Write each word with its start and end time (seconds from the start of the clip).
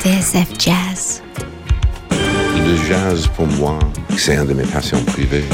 TSF 0.00 0.58
Jazz. 0.58 1.22
Le 2.10 2.76
jazz, 2.88 3.28
pour 3.36 3.46
moi, 3.46 3.78
c'est 4.16 4.34
un 4.34 4.44
de 4.44 4.54
mes 4.54 4.64
passions 4.64 5.00
privées. 5.04 5.44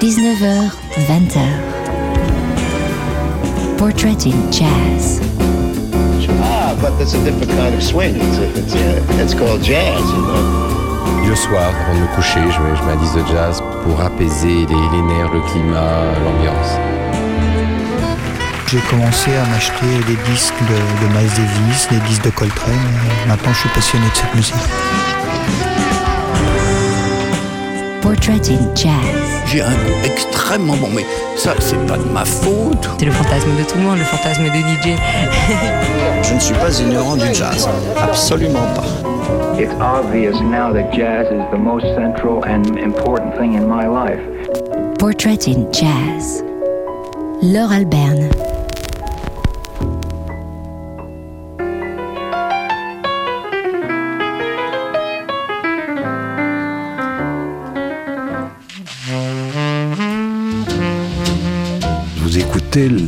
19h, 0.00 0.70
20h. 1.06 1.38
Portrait 3.76 4.16
in 4.24 4.50
Jazz. 4.50 5.20
Ah, 6.40 6.74
but 6.80 6.96
that's 6.98 7.12
a 7.12 7.22
different 7.22 7.50
kind 7.50 7.74
of 7.74 7.82
swing. 7.82 8.16
It's, 8.16 8.74
it's 9.20 9.34
called 9.34 9.62
jazz, 9.62 10.00
you 10.10 10.22
know. 10.22 10.77
Le 11.26 11.34
soir, 11.34 11.72
avant 11.86 11.94
de 11.94 12.00
me 12.00 12.06
coucher, 12.14 12.40
je 12.40 12.60
mets, 12.60 12.76
je 12.76 12.82
mets 12.84 12.92
un 12.92 12.96
disque 12.96 13.16
de 13.16 13.26
jazz 13.32 13.62
pour 13.82 14.00
apaiser 14.00 14.66
les, 14.66 14.66
les 14.66 15.02
nerfs, 15.02 15.32
le 15.32 15.40
climat, 15.40 16.02
l'ambiance. 16.24 16.78
J'ai 18.66 18.80
commencé 18.80 19.30
à 19.34 19.46
m'acheter 19.46 19.86
des 20.06 20.16
disques 20.30 20.60
de, 20.60 20.74
de 20.74 21.12
Miles 21.12 21.30
Davis, 21.30 21.88
des 21.90 22.00
disques 22.08 22.24
de 22.24 22.30
Coltrane. 22.30 22.74
Maintenant, 23.26 23.52
je 23.52 23.60
suis 23.60 23.68
passionné 23.70 24.06
de 24.10 24.14
cette 24.16 24.34
musique. 24.34 24.54
Portrait 28.02 28.40
in 28.50 28.74
Jazz. 28.74 28.92
J'ai 29.46 29.62
un 29.62 29.70
goût 29.72 30.04
extrêmement 30.04 30.76
bon, 30.76 30.88
mais 30.94 31.06
ça, 31.36 31.54
c'est 31.58 31.86
pas 31.86 31.96
de 31.96 32.04
ma 32.04 32.24
faute. 32.24 32.88
C'est 32.98 33.06
le 33.06 33.12
fantasme 33.12 33.56
de 33.58 33.62
tout 33.64 33.78
le 33.78 33.84
monde, 33.84 33.98
le 33.98 34.04
fantasme 34.04 34.44
de 34.44 34.48
DJ. 34.48 34.96
Je 36.22 36.34
ne 36.34 36.40
suis 36.40 36.54
pas 36.54 36.78
ignorant 36.80 37.16
du 37.16 37.32
jazz. 37.34 37.68
Absolument 37.96 38.66
pas. 38.74 39.17
It's 39.60 39.74
obvious 39.80 40.40
now 40.40 40.72
that 40.72 40.94
jazz 40.94 41.26
is 41.26 41.50
the 41.50 41.58
most 41.58 41.82
central 41.96 42.44
and 42.44 42.78
important 42.78 43.36
thing 43.36 43.54
in 43.54 43.66
my 43.66 43.88
life. 43.88 44.20
Portrait 45.00 45.48
in 45.48 45.72
Jazz. 45.72 46.42
Laure 47.42 47.84
Alberne. 47.84 48.47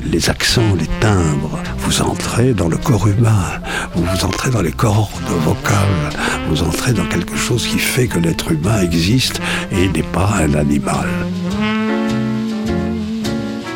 Les 0.05 0.31
accents, 0.31 0.75
les 0.79 0.87
timbres, 1.01 1.59
vous 1.79 2.03
entrez 2.03 2.53
dans 2.55 2.69
le 2.69 2.77
corps 2.77 3.09
humain, 3.09 3.61
vous 3.95 4.25
entrez 4.25 4.51
dans 4.51 4.63
les 4.63 4.73
cordes 4.73 5.11
vocales, 5.45 6.11
vous 6.49 6.63
entrez 6.63 6.93
dans 6.93 7.07
quelque 7.07 7.37
chose 7.37 7.67
qui 7.67 7.79
fait 7.79 8.07
que 8.07 8.19
l'être 8.19 8.53
humain 8.53 8.81
existe 8.83 9.41
et 9.73 9.89
n'est 9.89 10.03
pas 10.03 10.31
un 10.41 10.55
animal. 10.55 11.09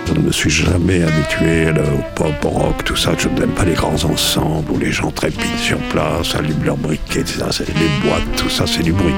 Je 0.06 0.12
ne 0.12 0.26
me 0.26 0.32
suis 0.32 0.50
jamais 0.50 1.02
habitué 1.02 1.70
au 1.70 2.02
pop, 2.14 2.44
au 2.44 2.48
rock, 2.48 2.84
tout 2.84 2.96
ça. 2.96 3.12
Je 3.18 3.28
n'aime 3.28 3.50
pas 3.50 3.64
les 3.64 3.74
grands 3.74 4.04
ensembles 4.04 4.70
où 4.70 4.78
les 4.78 4.92
gens 4.92 5.10
trépignent 5.10 5.58
sur 5.58 5.78
place, 5.88 6.34
allument 6.34 6.64
leurs 6.64 6.76
briquets, 6.76 7.20
etc. 7.20 7.42
Les 7.68 8.08
boîtes, 8.08 8.36
tout 8.36 8.50
ça, 8.50 8.64
c'est 8.66 8.82
du 8.82 8.92
bruit. 8.92 9.14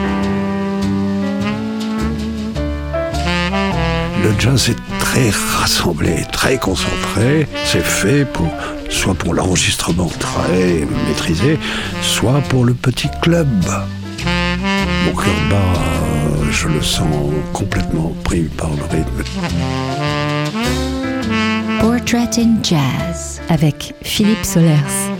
Le 4.22 4.32
jazz 4.38 4.70
est 4.70 4.95
rassemblé, 5.30 6.24
très 6.32 6.58
concentré. 6.58 7.46
C'est 7.64 7.84
fait 7.84 8.24
pour, 8.24 8.48
soit 8.88 9.14
pour 9.14 9.34
l'enregistrement 9.34 10.10
très 10.18 10.86
maîtrisé, 11.08 11.58
soit 12.02 12.40
pour 12.48 12.64
le 12.64 12.74
petit 12.74 13.08
club. 13.22 13.48
Mon 15.04 15.12
cœur 15.12 15.34
bat, 15.50 15.80
je 16.50 16.68
le 16.68 16.82
sens 16.82 17.32
complètement 17.52 18.14
pris 18.24 18.42
par 18.42 18.70
le 18.70 18.82
rythme. 18.84 19.22
Portrait 21.80 22.28
in 22.38 22.56
Jazz 22.62 23.40
avec 23.48 23.94
Philippe 24.02 24.44
Solers. 24.44 25.15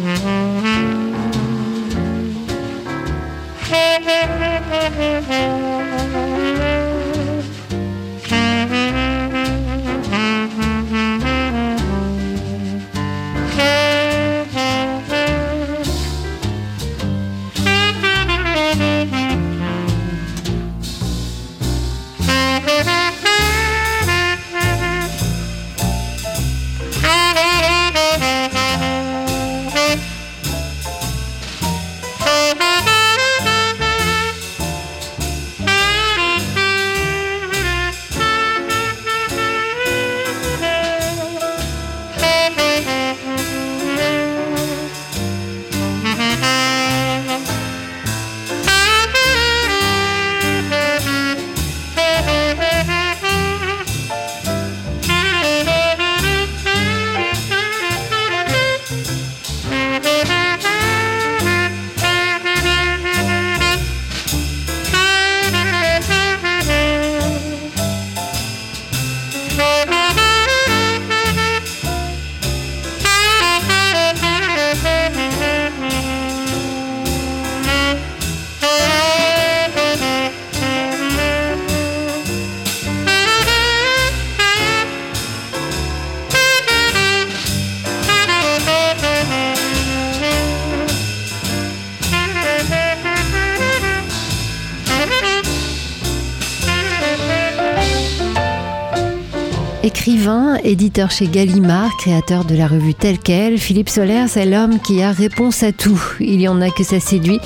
Chez 101.04 101.26
Gallimard, 101.26 101.94
créateur 101.98 102.46
de 102.46 102.56
la 102.56 102.66
revue 102.66 102.94
telle 102.94 103.18
quelle, 103.18 103.58
Philippe 103.58 103.90
Solers 103.90 104.34
est 104.36 104.46
l'homme 104.46 104.80
qui 104.80 105.02
a 105.02 105.12
réponse 105.12 105.62
à 105.62 105.70
tout. 105.70 106.00
Il 106.20 106.40
y 106.40 106.48
en 106.48 106.62
a 106.62 106.70
que 106.70 106.82
ça 106.84 107.00
séduit, 107.00 107.38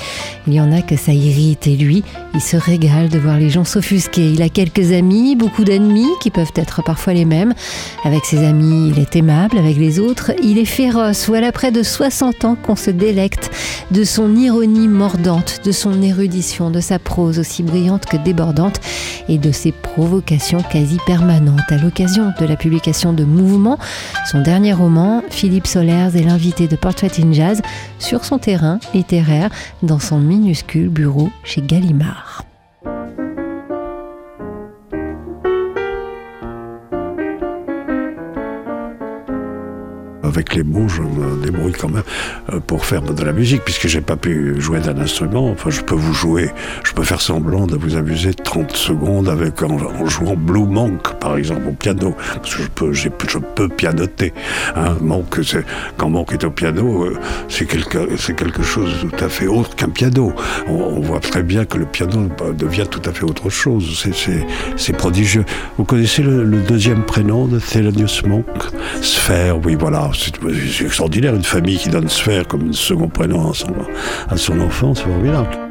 il 0.47 0.53
y 0.53 0.61
en 0.61 0.71
a 0.71 0.81
que 0.81 0.95
ça 0.95 1.11
irrite 1.11 1.67
et 1.67 1.75
lui, 1.75 2.01
il 2.33 2.39
se 2.39 2.55
régale 2.55 3.09
de 3.09 3.19
voir 3.19 3.37
les 3.37 3.49
gens 3.49 3.65
s'offusquer. 3.65 4.31
Il 4.31 4.41
a 4.41 4.47
quelques 4.47 4.93
amis, 4.93 5.35
beaucoup 5.35 5.65
d'ennemis 5.65 6.07
qui 6.21 6.29
peuvent 6.29 6.53
être 6.55 6.81
parfois 6.81 7.11
les 7.11 7.25
mêmes. 7.25 7.53
Avec 8.05 8.23
ses 8.23 8.37
amis, 8.37 8.89
il 8.95 8.99
est 8.99 9.17
aimable, 9.17 9.57
avec 9.57 9.75
les 9.75 9.99
autres, 9.99 10.31
il 10.41 10.57
est 10.57 10.65
féroce. 10.65 11.27
Voilà 11.27 11.51
près 11.51 11.71
de 11.71 11.83
60 11.83 12.45
ans 12.45 12.55
qu'on 12.55 12.77
se 12.77 12.89
délecte 12.89 13.51
de 13.91 14.05
son 14.05 14.33
ironie 14.37 14.87
mordante, 14.87 15.59
de 15.65 15.73
son 15.73 16.01
érudition, 16.01 16.71
de 16.71 16.79
sa 16.79 16.99
prose 16.99 17.37
aussi 17.37 17.63
brillante 17.63 18.05
que 18.05 18.15
débordante 18.15 18.79
et 19.27 19.37
de 19.37 19.51
ses 19.51 19.73
provocations 19.73 20.63
quasi 20.71 20.97
permanentes. 21.05 21.69
À 21.69 21.77
l'occasion 21.77 22.31
de 22.39 22.45
la 22.45 22.55
publication 22.55 23.11
de 23.11 23.25
Son 24.31 24.41
dernier 24.41 24.73
roman, 24.73 25.21
Philippe 25.29 25.67
Solers 25.67 26.15
est 26.15 26.23
l'invité 26.23 26.67
de 26.67 26.75
Portrait 26.75 27.11
in 27.19 27.33
Jazz 27.33 27.61
sur 27.99 28.23
son 28.23 28.37
terrain 28.37 28.79
littéraire 28.93 29.49
dans 29.83 29.99
son 29.99 30.19
minuscule 30.19 30.89
bureau 30.89 31.29
chez 31.43 31.61
Gallimard. 31.61 32.45
Avec 40.31 40.55
les 40.55 40.63
mots, 40.63 40.87
je 40.87 41.01
me 41.01 41.43
débrouille 41.43 41.73
quand 41.73 41.89
même 41.89 42.03
euh, 42.53 42.59
pour 42.61 42.85
faire 42.85 43.01
de 43.01 43.21
la 43.21 43.33
musique, 43.33 43.63
puisque 43.65 43.87
j'ai 43.87 43.99
pas 43.99 44.15
pu 44.15 44.55
jouer 44.61 44.79
d'un 44.79 44.97
instrument. 44.97 45.51
Enfin, 45.51 45.69
je 45.69 45.81
peux 45.81 45.95
vous 45.95 46.13
jouer, 46.13 46.49
je 46.85 46.93
peux 46.93 47.03
faire 47.03 47.19
semblant 47.19 47.67
de 47.67 47.75
vous 47.75 47.97
amuser 47.97 48.33
30 48.33 48.71
secondes 48.71 49.27
avec 49.27 49.61
en, 49.61 49.77
jouant 50.07 50.35
Blue 50.37 50.63
Monk, 50.63 51.19
par 51.19 51.35
exemple, 51.35 51.63
au 51.67 51.73
piano, 51.73 52.15
parce 52.35 52.55
que 52.55 52.63
je 52.63 52.69
peux, 52.69 52.93
je 52.93 53.09
peux 53.09 53.67
pianoter. 53.67 54.33
Hein. 54.77 54.95
Monk, 55.01 55.41
quand 55.97 56.09
Monk 56.09 56.31
est 56.31 56.45
au 56.45 56.51
piano, 56.51 57.03
euh, 57.03 57.17
c'est 57.49 57.65
quelque, 57.65 58.31
quelque 58.31 58.63
chose 58.63 59.01
de 59.03 59.09
tout 59.09 59.25
à 59.25 59.27
fait 59.27 59.47
autre 59.47 59.75
qu'un 59.75 59.89
piano. 59.89 60.33
On, 60.67 61.01
voit 61.01 61.19
très 61.19 61.43
bien 61.43 61.65
que 61.65 61.77
le 61.77 61.85
piano 61.85 62.29
devient 62.57 62.85
tout 62.89 63.01
à 63.09 63.11
fait 63.11 63.23
autre 63.23 63.49
chose. 63.49 64.07
C'est 64.77 64.93
prodigieux. 64.93 65.43
Vous 65.77 65.83
connaissez 65.83 66.21
le, 66.21 66.43
le 66.43 66.59
deuxième 66.59 67.03
prénom 67.03 67.47
de 67.47 67.59
Thelonious 67.59 68.25
Monk? 68.27 68.45
Sphère, 69.01 69.57
oui, 69.65 69.75
voilà. 69.75 70.11
C'est, 70.21 70.85
extraordinaire, 70.85 71.33
une 71.33 71.43
famille 71.43 71.79
qui 71.79 71.89
donne 71.89 72.07
Sphère 72.07 72.47
comme 72.47 72.69
un 72.69 72.73
second 72.73 73.07
prénom 73.07 73.49
à 73.49 73.55
son, 73.55 73.73
à 74.29 74.37
son 74.37 74.59
enfant, 74.59 74.93
c'est 74.93 75.03
formidable. 75.03 75.70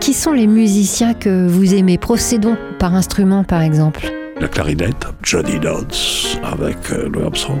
Qui 0.00 0.14
sont 0.14 0.32
les 0.32 0.46
musiciens 0.46 1.12
que 1.14 1.46
vous 1.46 1.74
aimez? 1.74 1.98
Procédons 1.98 2.56
par 2.78 2.94
instrument, 2.94 3.44
par 3.44 3.60
exemple. 3.60 4.10
La 4.40 4.48
clarinette, 4.48 5.06
Johnny 5.22 5.60
Dodds 5.60 6.38
avec 6.42 6.76
euh, 6.90 7.08
Louis 7.12 7.24
Armstrong. 7.24 7.58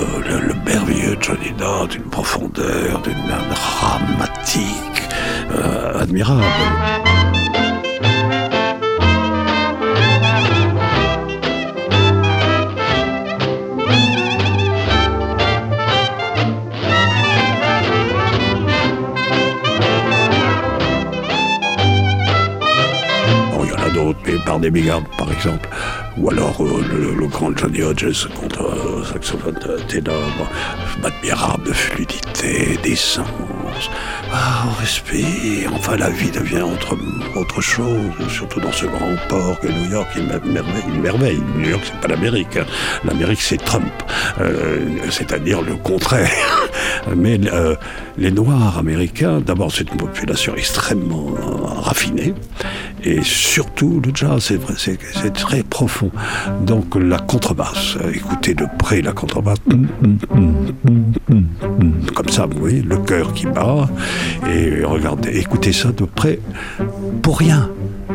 Euh, 0.00 0.04
le, 0.28 0.48
le 0.48 0.54
merveilleux 0.64 1.16
Johnny 1.20 1.52
Dodds, 1.58 1.88
d'une 1.90 2.02
profondeur, 2.04 3.02
d'une 3.02 3.14
dramatique 3.50 5.08
euh, 5.54 6.00
admirable. 6.00 6.42
Des 24.60 24.70
Bigard, 24.70 25.02
par 25.16 25.32
exemple. 25.32 25.68
Ou 26.18 26.30
alors 26.30 26.62
euh, 26.62 27.14
le, 27.18 27.26
grand 27.26 27.56
Johnny 27.56 27.82
Hodges 27.82 28.28
contre 28.28 28.62
euh, 28.62 29.04
saxophone 29.04 29.58
euh, 29.66 29.78
ténor. 29.88 30.30
Admirable 31.02 31.72
fluidité, 31.72 32.78
Ah, 34.32 34.64
on 34.68 34.80
respire. 34.80 35.70
Enfin, 35.74 35.96
la 35.96 36.10
vie 36.10 36.30
devient 36.30 36.62
autre, 36.62 36.96
autre 37.36 37.60
chose, 37.60 38.12
surtout 38.28 38.60
dans 38.60 38.72
ce 38.72 38.86
grand 38.86 39.16
port 39.28 39.58
que 39.60 39.68
New 39.68 39.90
York 39.90 40.08
est 40.16 40.20
une 40.20 41.00
merveille. 41.02 41.40
New 41.56 41.68
York, 41.70 41.82
c'est 41.84 42.00
pas 42.00 42.08
l'Amérique. 42.08 42.56
hein. 42.56 42.64
L'Amérique, 43.04 43.40
c'est 43.40 43.56
Trump. 43.58 43.90
Euh, 44.40 44.78
c'est-à-dire 45.10 45.62
le 45.62 45.74
contraire. 45.76 46.30
Mais 47.16 47.40
euh, 47.52 47.74
les 48.18 48.30
Noirs 48.30 48.78
américains, 48.78 49.40
d'abord, 49.40 49.72
c'est 49.72 49.90
une 49.90 49.96
population 49.96 50.54
extrêmement 50.54 51.28
euh, 51.30 51.80
raffinée. 51.80 52.34
Et 53.02 53.22
surtout, 53.22 54.00
le 54.04 54.12
jazz, 54.14 54.44
c'est 54.44 54.56
vrai, 54.56 54.74
c'est 54.76 54.98
c'est 55.22 55.32
très 55.32 55.62
profond. 55.62 56.10
Donc, 56.60 56.94
la 56.96 57.18
contrebasse, 57.18 57.96
écoutez 58.14 58.52
de 58.54 58.66
près 58.78 59.00
la 59.00 59.12
contrebasse, 59.12 59.56
comme 62.14 62.28
ça, 62.28 62.46
vous 62.46 62.58
voyez, 62.58 62.82
le 62.82 62.98
cœur 62.98 63.32
qui 63.32 63.46
bat. 63.46 63.59
Et 64.48 64.84
regardez, 64.84 65.38
écoutez 65.38 65.72
ça 65.72 65.90
de 65.92 66.04
près, 66.04 66.38
pour 67.22 67.38
rien. 67.38 67.70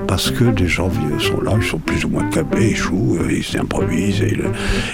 Parce 0.07 0.29
que 0.29 0.43
des 0.43 0.67
gens 0.67 0.89
sont 1.19 1.41
là, 1.41 1.53
ils 1.57 1.63
sont 1.63 1.79
plus 1.79 2.05
ou 2.05 2.09
moins 2.09 2.29
câblés, 2.29 2.71
ils 2.71 2.75
jouent, 2.75 3.17
euh, 3.19 3.31
ils 3.31 3.43
s'improvisent, 3.43 4.21
et 4.21 4.35
le, 4.35 4.45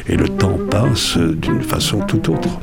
et 0.08 0.16
le 0.16 0.30
temps 0.30 0.58
passe 0.70 1.18
d'une 1.18 1.62
façon 1.62 2.00
tout 2.00 2.32
autre. 2.32 2.60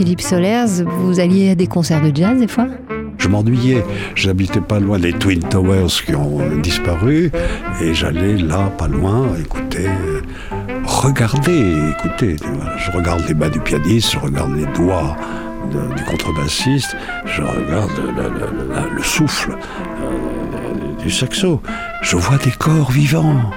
Philippe 0.00 0.22
Solers. 0.22 0.82
Vous 1.02 1.20
alliez 1.20 1.50
à 1.50 1.54
des 1.54 1.66
concerts 1.66 2.00
de 2.00 2.10
jazz 2.16 2.40
des 2.40 2.48
fois 2.48 2.66
Je 3.18 3.28
m'ennuyais. 3.28 3.84
J'habitais 4.14 4.62
pas 4.62 4.80
loin 4.80 4.98
des 4.98 5.12
Twin 5.12 5.40
Towers 5.40 6.02
qui 6.06 6.14
ont 6.14 6.40
disparu. 6.62 7.30
Et 7.82 7.92
j'allais 7.92 8.38
là, 8.38 8.72
pas 8.78 8.88
loin, 8.88 9.26
écouter, 9.38 9.90
regarder, 10.86 11.90
écouter. 11.90 12.36
Je 12.78 12.90
regarde 12.92 13.28
les 13.28 13.34
mains 13.34 13.50
du 13.50 13.60
pianiste, 13.60 14.12
je 14.12 14.18
regarde 14.20 14.56
les 14.56 14.64
doigts 14.72 15.18
du 15.70 16.04
contrebassiste, 16.04 16.96
je 17.26 17.42
regarde 17.42 17.92
le 18.96 19.02
souffle 19.02 19.52
euh, 19.52 21.02
du 21.02 21.10
saxo. 21.10 21.60
Je 22.00 22.16
vois 22.16 22.38
des 22.38 22.52
corps 22.52 22.90
vivants. 22.90 23.50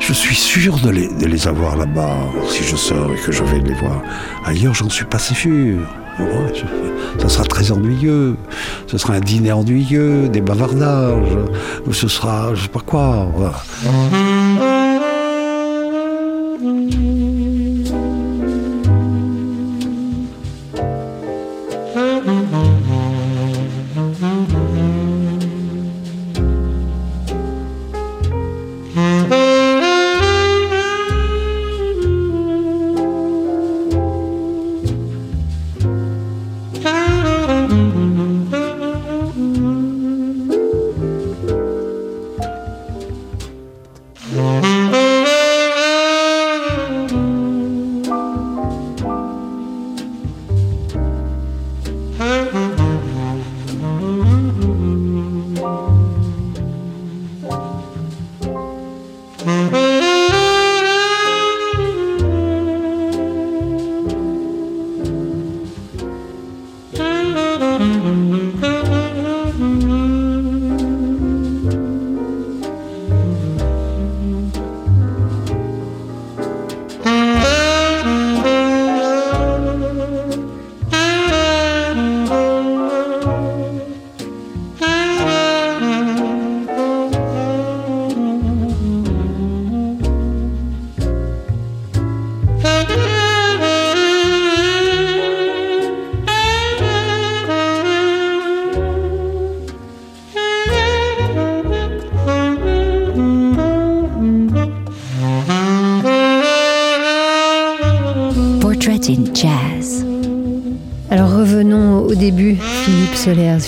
Je 0.00 0.12
suis 0.12 0.34
sûr 0.34 0.78
de 0.78 0.90
les, 0.90 1.48
avoir 1.48 1.76
là-bas 1.76 2.16
si 2.48 2.62
je 2.62 2.76
sors 2.76 3.12
et 3.12 3.16
que 3.16 3.32
je 3.32 3.42
vais 3.42 3.58
les 3.58 3.74
voir. 3.74 4.02
Ailleurs, 4.44 4.74
j'en 4.74 4.88
suis 4.88 5.04
pas 5.04 5.18
si 5.18 5.34
sûr. 5.34 5.78
Ça 7.18 7.28
sera 7.28 7.44
très 7.44 7.72
ennuyeux. 7.72 8.36
Ce 8.86 8.98
sera 8.98 9.14
un 9.14 9.20
dîner 9.20 9.52
ennuyeux, 9.52 10.28
des 10.28 10.40
bavardages. 10.40 11.38
Ce 11.90 12.08
sera, 12.08 12.54
je 12.54 12.62
sais 12.62 12.68
pas 12.68 12.80
quoi. 12.80 13.28
voilà. 13.34 13.54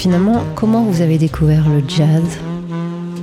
Finalement, 0.05 0.45
comment 0.55 0.85
vous 0.85 1.01
avez 1.01 1.17
découvert 1.17 1.67
le 1.67 1.83
jazz? 1.89 2.39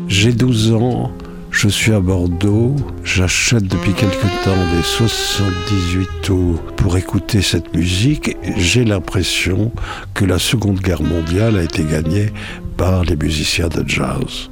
J'ai 0.08 0.32
12 0.34 0.74
ans, 0.74 1.12
je 1.52 1.68
suis 1.68 1.94
à 1.94 2.00
Bordeaux, 2.00 2.76
j'achète 3.04 3.66
depuis 3.66 3.94
quelque 3.94 4.26
temps 4.44 4.66
des 4.76 4.82
78 4.82 6.10
tours 6.24 6.60
pour 6.78 6.98
écouter 6.98 7.44
cette 7.44 7.76
musique. 7.76 8.36
J'ai 8.58 8.84
l'impression 8.84 9.72
que 10.16 10.26
la 10.26 10.40
Seconde 10.40 10.80
Guerre 10.80 11.04
mondiale 11.04 11.60
a 11.60 11.62
été 11.62 11.84
gagnée 11.84 12.34
par 12.78 13.04
les 13.04 13.16
musiciens 13.16 13.70
de 13.70 13.88
jazz. 13.88 14.50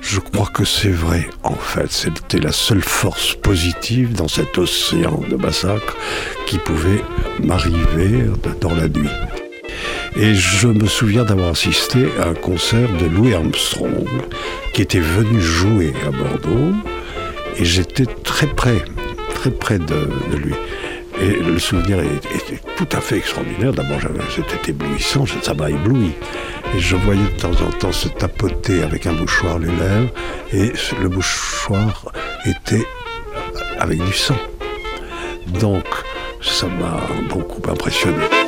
Je 0.00 0.18
crois 0.20 0.46
que 0.46 0.64
c'est 0.64 0.88
vrai, 0.88 1.28
en 1.42 1.56
fait. 1.56 1.92
C'était 1.92 2.40
la 2.40 2.52
seule 2.52 2.80
force 2.80 3.34
positive 3.34 4.14
dans 4.14 4.28
cet 4.28 4.56
océan 4.56 5.20
de 5.30 5.36
massacre 5.36 5.94
qui 6.46 6.56
pouvait 6.56 7.04
m'arriver 7.38 8.30
dans 8.62 8.74
la 8.74 8.88
nuit. 8.88 9.10
Et 10.18 10.34
je 10.34 10.68
me 10.68 10.86
souviens 10.86 11.24
d'avoir 11.24 11.50
assisté 11.50 12.06
à 12.18 12.28
un 12.28 12.34
concert 12.34 12.90
de 12.96 13.04
Louis 13.04 13.34
Armstrong 13.34 14.06
qui 14.72 14.80
était 14.80 14.98
venu 14.98 15.40
jouer 15.42 15.92
à 16.06 16.10
Bordeaux 16.10 16.72
et 17.58 17.64
j'étais 17.66 18.06
très 18.06 18.46
près, 18.46 18.82
très 19.34 19.50
près 19.50 19.78
de, 19.78 20.08
lui. 20.34 20.54
Et 21.20 21.42
le 21.42 21.58
souvenir 21.58 22.00
était, 22.00 22.60
tout 22.76 22.88
à 22.96 23.00
fait 23.02 23.18
extraordinaire. 23.18 23.72
D'abord, 23.72 24.00
c'était 24.34 24.70
éblouissant, 24.70 25.26
ça 25.42 25.52
m'a 25.52 25.68
ébloui. 25.68 26.12
Et 26.74 26.80
je 26.80 26.96
voyais 26.96 27.22
de 27.22 27.38
temps 27.38 27.50
en 27.50 27.70
temps 27.78 27.92
se 27.92 28.08
tapoter 28.08 28.82
avec 28.82 29.06
un 29.06 29.12
mouchoir 29.12 29.58
les 29.58 29.66
lèvres, 29.66 30.10
et 30.52 30.72
le 31.00 31.08
mouchoir 31.10 32.10
était 32.46 32.86
avec 33.78 34.02
du 34.02 34.12
sang. 34.12 34.36
Donc, 35.60 35.84
ça 36.40 36.66
m'a 36.66 37.00
beaucoup 37.28 37.62
impressionné. 37.70 38.45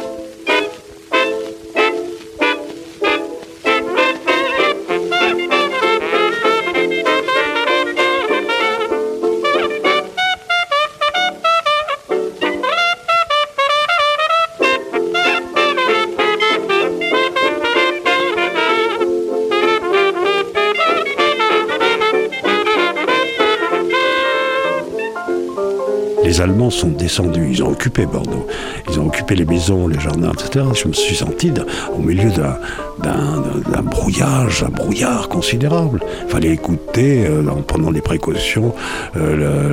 Les 26.29 26.43
Allemands 26.43 26.69
sont 26.69 26.91
descendus, 26.91 27.49
ils 27.53 27.63
ont 27.63 27.71
occupé 27.71 28.05
Bordeaux, 28.05 28.47
ils 28.91 29.01
ont 29.01 29.07
occupé 29.07 29.35
les 29.35 29.47
maisons, 29.47 29.89
les 29.89 29.99
jardins, 29.99 30.31
etc. 30.31 30.63
Je 30.75 30.87
me 30.87 30.93
suis 30.93 31.17
senti 31.17 31.51
au 31.91 32.03
milieu 32.03 32.31
d'un 32.31 33.83
brouillage, 33.83 34.63
un 34.63 34.69
brouillard 34.69 35.31
considérable. 35.31 36.01
Il 36.27 36.31
fallait 36.31 36.51
écouter, 36.51 37.27
euh, 37.27 37.49
en 37.49 37.63
prenant 37.63 37.93
des 37.93 38.03
précautions, 38.03 38.75
euh, 39.17 39.73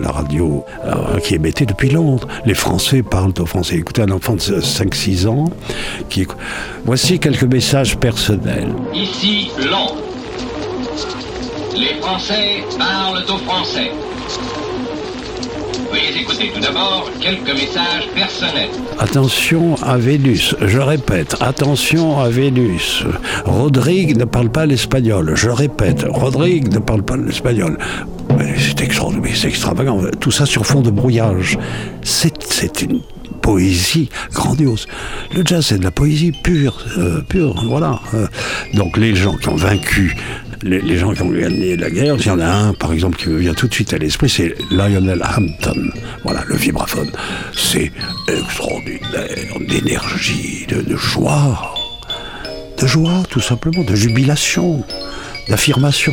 la, 0.00 0.10
radio 0.10 0.64
euh, 0.84 1.20
qui 1.20 1.36
émettait 1.36 1.66
depuis 1.66 1.90
Londres. 1.90 2.26
Les 2.46 2.54
Français 2.54 3.04
parlent 3.04 3.34
aux 3.38 3.46
Français. 3.46 3.76
Écoutez 3.76 4.02
un 4.02 4.10
enfant 4.10 4.34
de 4.34 4.40
5-6 4.40 5.28
ans 5.28 5.44
qui... 6.08 6.26
Voici 6.84 7.20
quelques 7.20 7.44
messages 7.44 7.96
personnels. 7.96 8.72
Ici 8.92 9.52
Londres. 9.70 10.02
Les 11.76 12.00
Français 12.00 12.64
parlent 12.76 13.22
aux 13.28 13.38
Français. 13.48 13.92
Attention 18.98 19.74
à 19.82 19.96
Vénus, 19.96 20.54
je 20.60 20.78
répète, 20.78 21.36
attention 21.40 22.20
à 22.20 22.28
Vénus. 22.28 23.04
Rodrigue 23.44 24.16
ne 24.16 24.24
parle 24.24 24.50
pas 24.50 24.66
l'espagnol, 24.66 25.32
je 25.34 25.48
répète, 25.48 26.04
Rodrigue 26.08 26.72
ne 26.72 26.78
parle 26.78 27.02
pas 27.02 27.16
l'espagnol. 27.16 27.78
C'est 28.56 28.80
extraordinaire, 28.80 29.32
c'est 29.34 29.48
extravagant. 29.48 30.00
Tout 30.20 30.30
ça 30.30 30.46
sur 30.46 30.66
fond 30.66 30.80
de 30.80 30.90
brouillage. 30.90 31.58
C'est 32.02 32.82
une 32.82 33.00
poésie 33.46 34.08
grandiose. 34.32 34.86
Le 35.32 35.42
jazz, 35.44 35.66
c'est 35.66 35.78
de 35.78 35.84
la 35.84 35.92
poésie 35.92 36.32
pure, 36.32 36.84
euh, 36.98 37.20
pure, 37.22 37.54
voilà. 37.68 38.00
Euh, 38.14 38.26
donc 38.74 38.96
les 38.96 39.14
gens 39.14 39.36
qui 39.36 39.48
ont 39.48 39.54
vaincu 39.54 40.16
les, 40.62 40.96
gens 40.96 41.12
qui 41.12 41.22
ont 41.22 41.30
gagné 41.30 41.76
la 41.76 41.90
guerre, 41.90 42.16
il 42.18 42.26
y 42.26 42.30
en 42.30 42.40
a 42.40 42.46
un, 42.46 42.72
par 42.72 42.92
exemple, 42.92 43.16
qui 43.16 43.28
me 43.28 43.38
vient 43.38 43.54
tout 43.54 43.68
de 43.68 43.74
suite 43.74 43.92
à 43.92 43.98
l'esprit, 43.98 44.28
c'est 44.28 44.54
Lionel 44.70 45.22
Hampton. 45.22 45.90
Voilà, 46.24 46.42
le 46.46 46.56
vibraphone. 46.56 47.10
C'est 47.54 47.92
extraordinaire 48.28 49.58
d'énergie, 49.60 50.66
de 50.68 50.96
joie. 50.96 51.74
De 52.80 52.86
joie, 52.86 53.22
tout 53.30 53.40
simplement, 53.40 53.82
de 53.82 53.94
jubilation, 53.94 54.84
d'affirmation. 55.48 56.12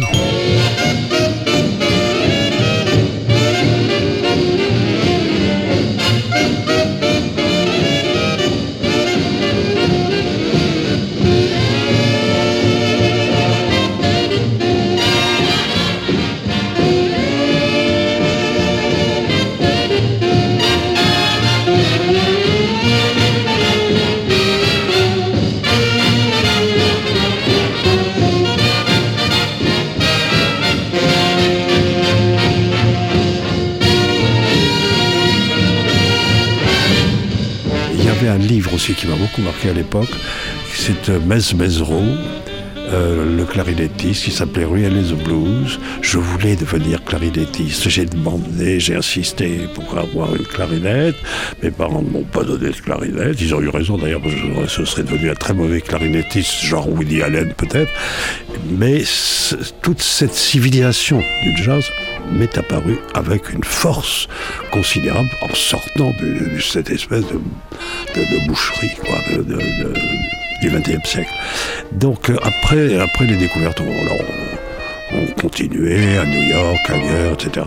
Marqué 39.42 39.70
à 39.70 39.74
l'époque, 39.74 40.12
c'est 40.76 41.10
euh, 41.10 41.20
Mez 41.26 41.54
Mezro, 41.56 42.02
euh, 42.94 43.38
le 43.38 43.46
clarinettiste 43.46 44.26
qui 44.26 44.32
s'appelait 44.32 44.66
Really 44.66 45.12
the 45.12 45.24
Blues. 45.24 45.80
Je 46.02 46.18
voulais 46.18 46.56
devenir 46.56 47.04
clarinettiste. 47.04 47.90
J'ai 47.90 48.06
demandé, 48.06 48.80
j'ai 48.80 48.96
insisté 48.96 49.68
pour 49.74 49.98
avoir 49.98 50.36
une 50.36 50.44
clarinette. 50.44 51.16
Mes 51.64 51.72
parents 51.72 52.02
ne 52.02 52.10
m'ont 52.10 52.24
pas 52.24 52.44
donné 52.44 52.70
de 52.70 52.76
clarinette. 52.76 53.40
Ils 53.42 53.56
ont 53.56 53.62
eu 53.62 53.70
raison 53.70 53.98
d'ailleurs, 53.98 54.22
ce 54.68 54.86
serait 54.86 55.04
devenu 55.04 55.30
un 55.30 55.36
très 55.36 55.54
mauvais 55.54 55.82
clarinettiste, 55.82 56.62
genre 56.62 56.88
Woody 56.90 57.24
Allen 57.24 57.54
peut-être. 57.54 57.92
Mais 58.70 59.04
toute 59.82 60.02
cette 60.02 60.34
civilisation 60.34 61.24
du 61.44 61.64
jazz 61.64 61.86
m'est 62.32 62.58
apparue 62.58 63.00
avec 63.14 63.52
une 63.52 63.64
force 63.64 64.28
considérable 64.72 65.30
en 65.42 65.54
sortant 65.54 66.12
de, 66.20 66.60
cette 66.60 66.90
espèce 66.90 67.24
de, 67.28 68.48
boucherie 68.48 68.92
du 70.62 70.70
XXe 70.70 71.08
siècle. 71.10 71.34
Donc 71.92 72.30
euh, 72.30 72.38
après, 72.44 72.98
après 72.98 73.26
les 73.26 73.36
découvertes, 73.36 73.82
on, 73.82 75.18
on 75.18 75.42
continuait 75.42 76.18
à 76.18 76.26
New 76.26 76.42
York, 76.42 76.90
ailleurs, 76.90 77.34
etc. 77.34 77.66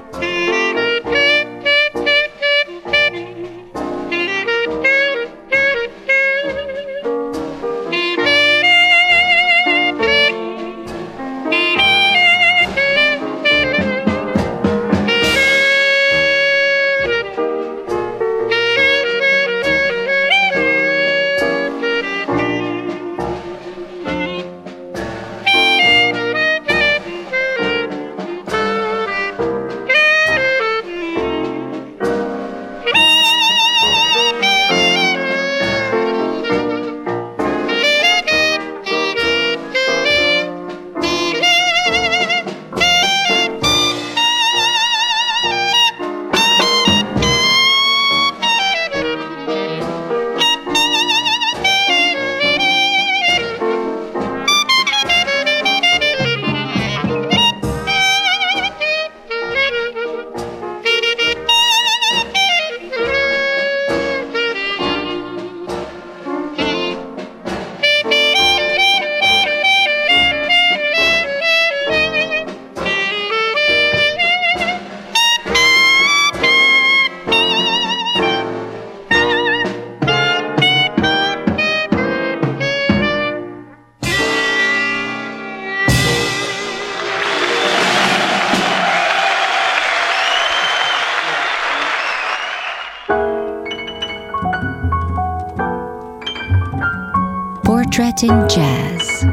Portrait 97.96 98.28
in 98.28 98.46
Jazz. 98.48 99.26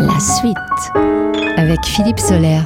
La 0.00 0.18
suite 0.18 0.56
avec 1.56 1.78
Philippe 1.84 2.18
Solers. 2.18 2.64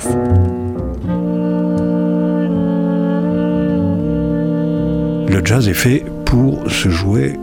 Le 5.28 5.44
jazz 5.44 5.68
est 5.68 5.75
fait 5.75 6.04
pour 6.25 6.70
se 6.70 6.88
jouer 6.88 7.34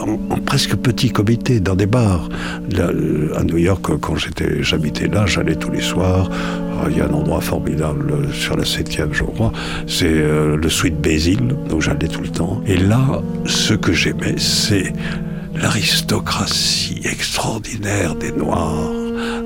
en, 0.00 0.18
presque 0.44 0.76
petit 0.76 1.10
comité 1.10 1.60
dans 1.60 1.76
des 1.76 1.86
bars. 1.86 2.28
à 2.76 3.42
New 3.42 3.56
York, 3.56 3.98
quand 3.98 4.16
j'habitais 4.16 5.06
là, 5.06 5.24
j'allais 5.24 5.56
tous 5.56 5.70
les 5.70 5.80
soirs. 5.80 6.28
Ah, 6.82 6.88
il 6.90 6.98
y 6.98 7.00
a 7.00 7.06
un 7.06 7.14
endroit 7.14 7.40
formidable 7.40 8.34
sur 8.34 8.56
la 8.56 8.64
7e, 8.64 9.12
je 9.12 9.24
crois. 9.24 9.52
C'est 9.86 10.06
euh, 10.08 10.56
le 10.56 10.68
Sweet 10.68 11.00
Basil, 11.00 11.54
donc 11.70 11.80
j'allais 11.80 12.08
tout 12.08 12.22
le 12.22 12.28
temps. 12.28 12.60
Et 12.66 12.76
là, 12.76 13.22
ce 13.46 13.72
que 13.72 13.92
j'aimais, 13.92 14.34
c'est 14.36 14.92
l'aristocratie 15.60 17.00
extraordinaire 17.04 18.14
des 18.14 18.32
Noirs 18.32 18.90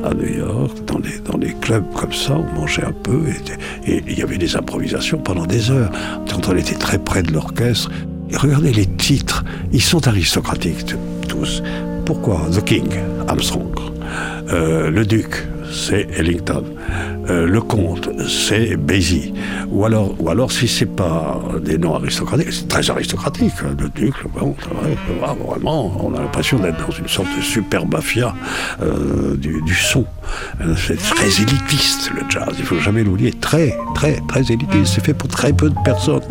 à 0.05 0.15
New 0.15 0.39
York, 0.39 0.85
dans 0.87 1.39
les, 1.39 1.55
clubs 1.61 1.85
comme 1.95 2.13
ça, 2.13 2.37
on 2.37 2.61
mangeait 2.61 2.85
un 2.85 2.93
peu 2.93 3.25
et 3.87 4.03
il 4.07 4.19
y 4.19 4.23
avait 4.23 4.37
des 4.37 4.55
improvisations 4.57 5.19
pendant 5.19 5.47
des 5.47 5.71
heures. 5.71 5.91
Quand 6.31 6.49
on 6.49 6.57
était 6.57 6.75
très 6.75 6.99
près 6.99 7.23
de 7.23 7.33
l'orchestre, 7.33 7.91
regardez 8.35 8.73
les 8.73 8.87
titres, 8.87 9.45
ils 9.73 9.83
sont 9.83 10.07
aristocratiques 10.07 10.95
tous. 11.29 11.63
Pourquoi? 12.05 12.43
The 12.53 12.63
King, 12.65 12.89
Armstrong. 13.27 13.75
Euh, 14.53 14.91
le 14.91 15.07
duc, 15.07 15.47
c'est 15.73 16.07
Ellington. 16.17 16.65
Euh, 17.29 17.47
le 17.47 17.61
comte, 17.61 18.09
c'est 18.29 18.77
Basie. 18.77 19.33
Ou 19.71 19.85
alors, 19.85 20.15
ou 20.19 20.29
alors 20.29 20.53
si 20.53 20.69
c'est 20.69 20.87
pas 20.87 21.41
des 21.61 21.79
noms 21.79 21.95
aristocratiques, 21.95 22.53
c'est 22.53 22.69
très 22.69 22.89
aristocratique. 22.91 23.53
Hein, 23.65 23.75
le 23.79 23.89
duc, 23.89 24.15
bon, 24.35 24.55
vraiment, 25.47 25.93
on 26.05 26.15
a 26.15 26.21
l'impression 26.21 26.59
d'être 26.59 26.87
dans 26.87 26.93
une 26.93 27.09
sorte 27.09 27.29
de 27.37 27.43
super 27.43 27.87
mafia 27.87 28.35
euh, 28.83 29.37
du, 29.37 29.63
du, 29.63 29.75
son. 29.75 30.05
C'est 30.77 30.99
très 30.99 31.29
élitiste 31.43 32.11
le 32.15 32.23
jazz, 32.29 32.55
il 32.59 32.65
faut 32.65 32.79
jamais 32.79 33.03
l'oublier. 33.03 33.33
Très, 33.33 33.77
très, 33.95 34.21
très 34.29 34.41
élitiste. 34.53 34.95
C'est 34.95 35.05
fait 35.05 35.15
pour 35.15 35.29
très 35.29 35.53
peu 35.53 35.71
de 35.71 35.77
personnes. 35.85 36.23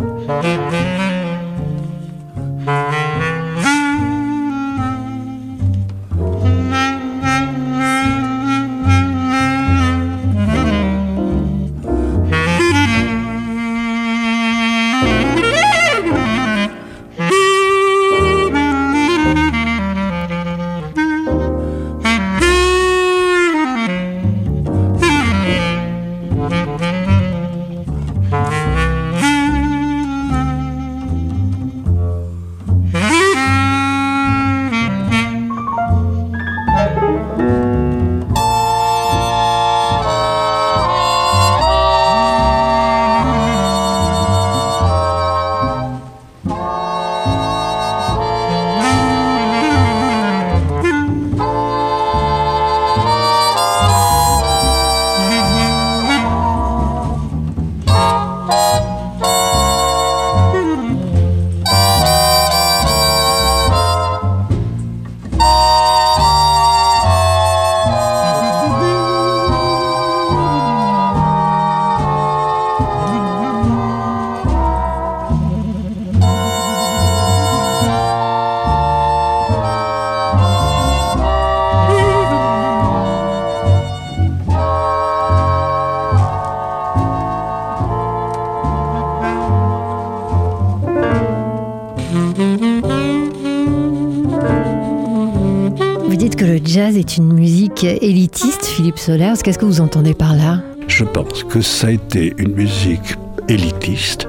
C'est 96.45 97.17
une 97.17 97.31
musique 97.31 97.85
élitiste, 97.85 98.65
Philippe 98.65 98.99
Solers. 98.99 99.35
Qu'est-ce 99.41 99.57
que 99.57 99.63
vous 99.63 99.79
entendez 99.79 100.13
par 100.13 100.35
là? 100.35 100.61
Je 100.87 101.05
pense 101.05 101.45
que 101.45 101.61
ça 101.61 101.87
a 101.87 101.91
été 101.91 102.33
une 102.37 102.53
musique 102.53 103.15
élitiste 103.47 104.27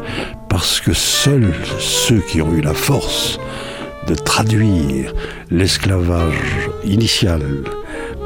parce 0.48 0.80
que 0.80 0.92
seuls 0.92 1.52
ceux 1.80 2.20
qui 2.20 2.40
ont 2.40 2.52
eu 2.54 2.60
la 2.60 2.72
force 2.72 3.40
de 4.06 4.14
traduire 4.14 5.12
l'esclavage 5.50 6.70
initial 6.84 7.42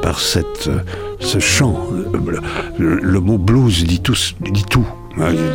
par 0.03 0.19
cette, 0.19 0.69
ce 1.19 1.39
chant, 1.39 1.87
le, 2.77 3.19
mot 3.19 3.39
blues 3.39 3.85
dit 3.85 4.01
tout 4.01 4.85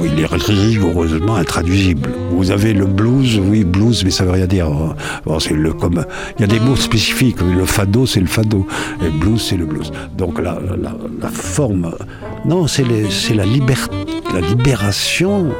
il 0.03 0.21
est 0.21 0.27
rigoureusement 0.27 1.37
intraduisible. 1.37 2.09
Vous 2.31 2.51
avez 2.51 2.73
le 2.73 2.87
blues, 2.87 3.41
oui, 3.43 3.65
blues, 3.65 4.05
mais 4.05 4.11
ça 4.11 4.25
veut 4.25 4.33
rien 4.33 4.47
dire. 4.47 4.69
Bon, 5.25 5.39
c'est 5.39 5.55
le 5.55 5.73
comme 5.73 6.05
il 6.39 6.43
y 6.43 6.45
a 6.45 6.47
des 6.47 6.61
mots 6.61 6.77
spécifiques. 6.77 7.41
Le 7.41 7.65
fado, 7.65 8.07
c'est 8.07 8.21
le 8.21 8.27
fado, 8.27 8.67
et 9.05 9.11
blues, 9.11 9.41
c'est 9.41 9.57
le 9.57 9.67
blues. 9.67 9.93
Donc 10.17 10.41
la, 10.41 10.59
la, 11.21 11.29
forme, 11.29 11.95
non, 12.45 12.67
c'est 12.67 12.85
la 13.35 13.45
liberté, 13.45 13.95
la 14.33 14.41
libération 14.41 15.51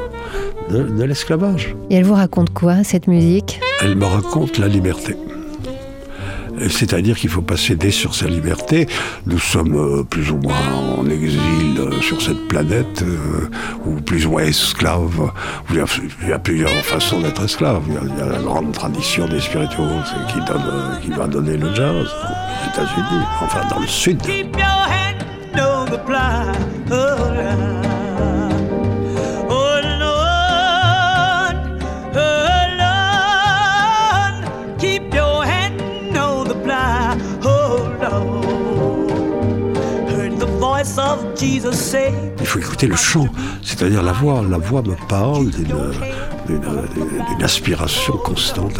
de, 0.69 0.83
de 0.83 1.03
l'esclavage. 1.03 1.75
Et 1.89 1.95
elle 1.95 2.05
vous 2.05 2.13
raconte 2.13 2.51
quoi 2.53 2.83
cette 2.83 3.07
musique? 3.07 3.59
Elle 3.81 3.95
me 3.95 4.05
raconte 4.05 4.57
la 4.57 4.67
liberté. 4.67 5.15
C'est-à-dire 6.69 7.17
qu'il 7.17 7.29
faut 7.29 7.41
pas 7.41 7.57
céder 7.57 7.91
sur 7.91 8.15
sa 8.15 8.27
liberté. 8.27 8.87
Nous 9.25 9.39
sommes 9.39 9.75
euh, 9.75 10.03
plus 10.03 10.31
ou 10.31 10.37
moins 10.37 10.55
en 10.97 11.09
exil 11.09 11.77
euh, 11.79 12.01
sur 12.01 12.21
cette 12.21 12.47
planète, 12.47 13.03
euh, 13.03 13.49
ou 13.85 14.01
plus 14.01 14.25
ou 14.25 14.31
moins 14.31 14.43
esclaves. 14.43 15.31
Il 15.69 15.77
y 16.27 16.31
a, 16.31 16.39
plusieurs 16.39 16.71
façons 16.83 17.19
d'être 17.21 17.43
esclave. 17.43 17.83
Il 17.87 17.93
y, 17.93 18.21
a, 18.21 18.25
la 18.25 18.39
grande 18.39 18.71
tradition 18.71 19.27
des 19.27 19.39
spirituels 19.39 20.05
qui, 20.29 20.39
donne, 20.45 20.99
qui 21.03 21.11
va 21.11 21.27
donner 21.27 21.57
le 21.57 21.73
jazz 21.73 21.95
aux 21.95 22.69
États-Unis, 22.71 23.23
enfin 23.41 23.61
dans 23.69 23.79
le 23.79 23.87
Sud. 23.87 24.21
Il 42.39 42.45
faut 42.45 42.59
écouter 42.59 42.87
le 42.87 42.95
chant, 42.95 43.27
c'est-à-dire 43.63 44.03
la 44.03 44.11
voix. 44.11 44.43
La 44.47 44.57
voix 44.57 44.83
me 44.83 44.95
parle 45.07 45.49
d'une 45.49 47.43
aspiration 47.43 48.17
constante 48.17 48.79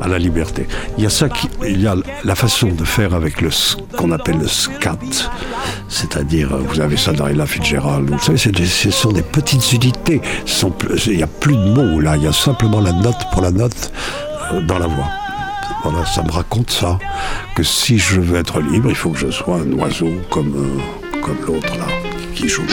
à 0.00 0.08
la, 0.08 0.18
liberté. 0.18 0.66
Il 0.96 1.04
y 1.04 1.06
a 1.06 1.10
ça 1.10 1.28
il 1.66 1.82
y 1.82 1.86
a 1.86 1.94
la 2.24 2.34
façon 2.34 2.68
de 2.68 2.84
faire 2.84 3.14
avec 3.14 3.40
le 3.40 3.50
qu'on 3.96 4.12
appelle 4.12 4.38
le 4.38 4.48
scat, 4.48 4.98
c'est-à-dire 5.88 6.56
vous 6.56 6.80
avez 6.80 6.96
ça 6.96 7.12
dans 7.12 7.26
Ella 7.26 7.46
Fitzgerald. 7.46 8.08
Vous 8.08 8.18
savez, 8.18 8.38
ce 8.38 8.90
sont 8.90 9.12
des 9.12 9.22
petites 9.22 9.72
unités. 9.72 10.22
il 11.06 11.16
n'y 11.16 11.22
a 11.22 11.26
plus 11.26 11.56
de 11.56 11.68
mots 11.68 12.00
là, 12.00 12.16
il 12.16 12.22
y 12.22 12.28
a 12.28 12.32
simplement 12.32 12.80
la 12.80 12.92
note 12.92 13.26
pour 13.32 13.42
la 13.42 13.50
note 13.50 13.92
euh, 14.52 14.62
dans 14.62 14.78
la 14.78 14.86
voix. 14.86 15.08
Voilà, 15.84 16.04
ça 16.06 16.22
me 16.22 16.30
raconte 16.30 16.70
ça, 16.70 16.98
que 17.54 17.62
si 17.62 17.98
je 17.98 18.20
veux 18.20 18.38
être 18.38 18.60
libre, 18.60 18.88
il 18.88 18.96
faut 18.96 19.10
que 19.10 19.18
je 19.18 19.30
sois 19.30 19.58
un 19.58 19.72
oiseau 19.72 20.10
comme, 20.30 20.54
euh, 20.56 21.20
comme 21.20 21.36
l'autre 21.46 21.76
là, 21.78 21.86
qui 22.36 22.48
joue. 22.48 22.66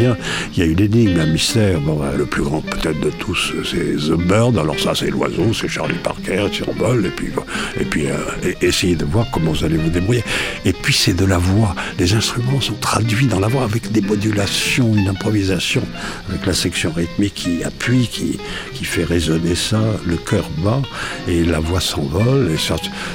Il 0.00 0.58
y 0.58 0.62
a 0.62 0.64
une 0.64 0.80
énigme, 0.80 1.20
un 1.20 1.26
mystère. 1.26 1.80
Ben, 1.80 2.16
le 2.16 2.26
plus 2.26 2.42
grand 2.42 2.60
peut-être 2.60 3.00
de 3.00 3.10
tous, 3.10 3.52
c'est 3.64 3.96
The 3.96 4.16
Bird. 4.16 4.56
Alors 4.58 4.78
ça, 4.78 4.94
c'est 4.94 5.10
l'oiseau, 5.10 5.52
c'est 5.52 5.68
Charlie 5.68 5.98
Parker, 6.02 6.46
s'envole. 6.52 7.06
Et 7.06 7.10
puis, 7.10 7.32
et 7.78 7.84
puis 7.84 8.06
euh, 8.06 8.16
essayez 8.60 8.96
de 8.96 9.04
voir 9.04 9.26
comment 9.32 9.52
vous 9.52 9.64
allez 9.64 9.76
vous 9.76 9.90
débrouiller. 9.90 10.24
Et 10.64 10.72
puis 10.72 10.92
c'est 10.92 11.14
de 11.14 11.24
la 11.24 11.38
voix. 11.38 11.74
Les 11.98 12.14
instruments 12.14 12.60
sont 12.60 12.74
traduits 12.74 13.26
dans 13.26 13.40
la 13.40 13.48
voix 13.48 13.64
avec 13.64 13.90
des 13.92 14.00
modulations, 14.00 14.94
une 14.94 15.08
improvisation, 15.08 15.82
avec 16.28 16.46
la 16.46 16.54
section 16.54 16.92
rythmique 16.92 17.34
qui 17.34 17.64
appuie, 17.64 18.08
qui, 18.08 18.38
qui 18.74 18.84
fait 18.84 19.04
résonner 19.04 19.54
ça. 19.54 19.80
Le 20.06 20.16
cœur 20.16 20.48
bat 20.58 20.82
et 21.26 21.44
la 21.44 21.60
voix 21.60 21.80
s'envole. 21.80 22.56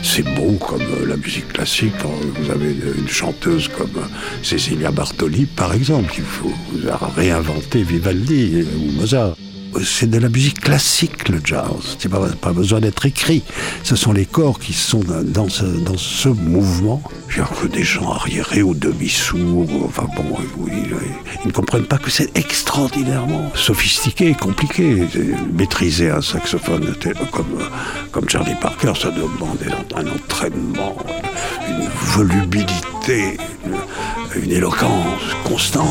C'est 0.01 0.23
beau 0.35 0.53
comme 0.53 0.81
euh, 0.81 1.07
la 1.07 1.17
musique 1.17 1.51
classique. 1.53 1.93
Vous 2.35 2.51
avez 2.51 2.75
une 2.97 3.09
chanteuse 3.09 3.67
comme 3.67 3.97
euh, 3.97 4.07
Cecilia 4.41 4.91
Bartoli, 4.91 5.45
par 5.45 5.73
exemple, 5.73 6.13
vous 6.41 6.89
a 6.89 6.97
réinventé 7.15 7.83
Vivaldi 7.83 8.65
ou 8.77 8.91
Mozart. 8.99 9.35
C'est 9.81 10.09
de 10.09 10.19
la 10.19 10.29
musique 10.29 10.61
classique, 10.61 11.29
le 11.29 11.39
jazz. 11.43 11.97
C'est 11.99 12.09
pas, 12.09 12.27
pas 12.41 12.53
besoin 12.53 12.79
d'être 12.79 13.05
écrit. 13.05 13.43
Ce 13.83 13.95
sont 13.95 14.13
les 14.13 14.25
corps 14.25 14.59
qui 14.59 14.73
sont 14.73 15.01
dans, 15.23 15.49
ce, 15.49 15.63
dans 15.63 15.97
ce 15.97 16.29
mouvement. 16.29 17.01
Que 17.61 17.67
des 17.67 17.83
gens 17.83 18.11
arriérés 18.11 18.61
ou 18.61 18.75
demi-sourds. 18.75 19.85
Enfin 19.85 20.07
bon, 20.15 20.37
oui, 20.57 20.71
ils 21.43 21.47
ne 21.47 21.51
comprennent 21.51 21.85
pas 21.85 21.97
que 21.97 22.11
c'est 22.11 22.37
extraordinairement 22.37 23.51
sophistiqué 23.55 24.29
et 24.29 24.35
compliqué. 24.35 25.07
Maîtriser 25.51 26.11
un 26.11 26.21
saxophone 26.21 26.95
comme, 27.31 27.59
comme 28.11 28.29
Charlie 28.29 28.55
Parker, 28.61 28.93
ça 28.99 29.09
demande 29.09 29.57
un 29.95 30.07
entraînement, 30.07 30.97
une 31.67 31.87
volubilité, 31.87 33.37
une 34.35 34.51
éloquence 34.51 35.23
constante. 35.43 35.87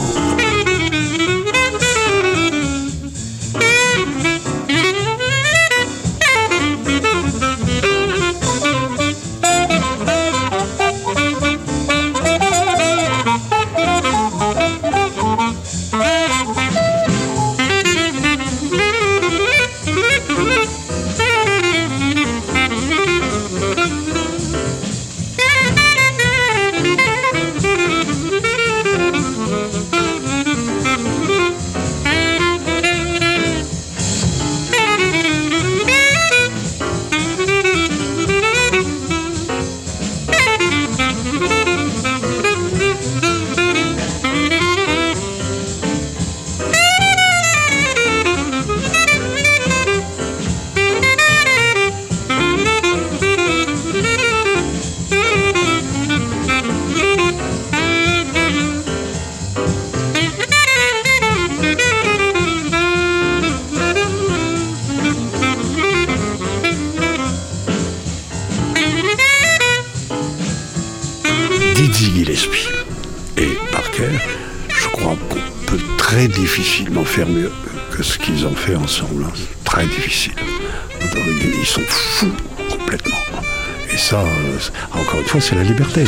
Difficilement 76.83 77.05
faire 77.05 77.29
mieux 77.29 77.53
que 77.93 78.03
ce 78.03 78.19
qu'ils 78.19 78.45
ont 78.47 78.55
fait 78.55 78.75
ensemble. 78.75 79.25
hein. 79.25 79.33
Très 79.65 79.87
difficile. 79.87 80.33
Ils 81.01 81.67
sont 81.67 81.81
fous 81.87 82.33
complètement. 82.71 83.19
Et 83.93 83.97
ça, 83.97 84.21
euh, 84.21 84.59
encore 84.93 85.21
une 85.21 85.27
fois, 85.27 85.41
c'est 85.41 85.55
la 85.55 85.63
liberté. 85.63 86.05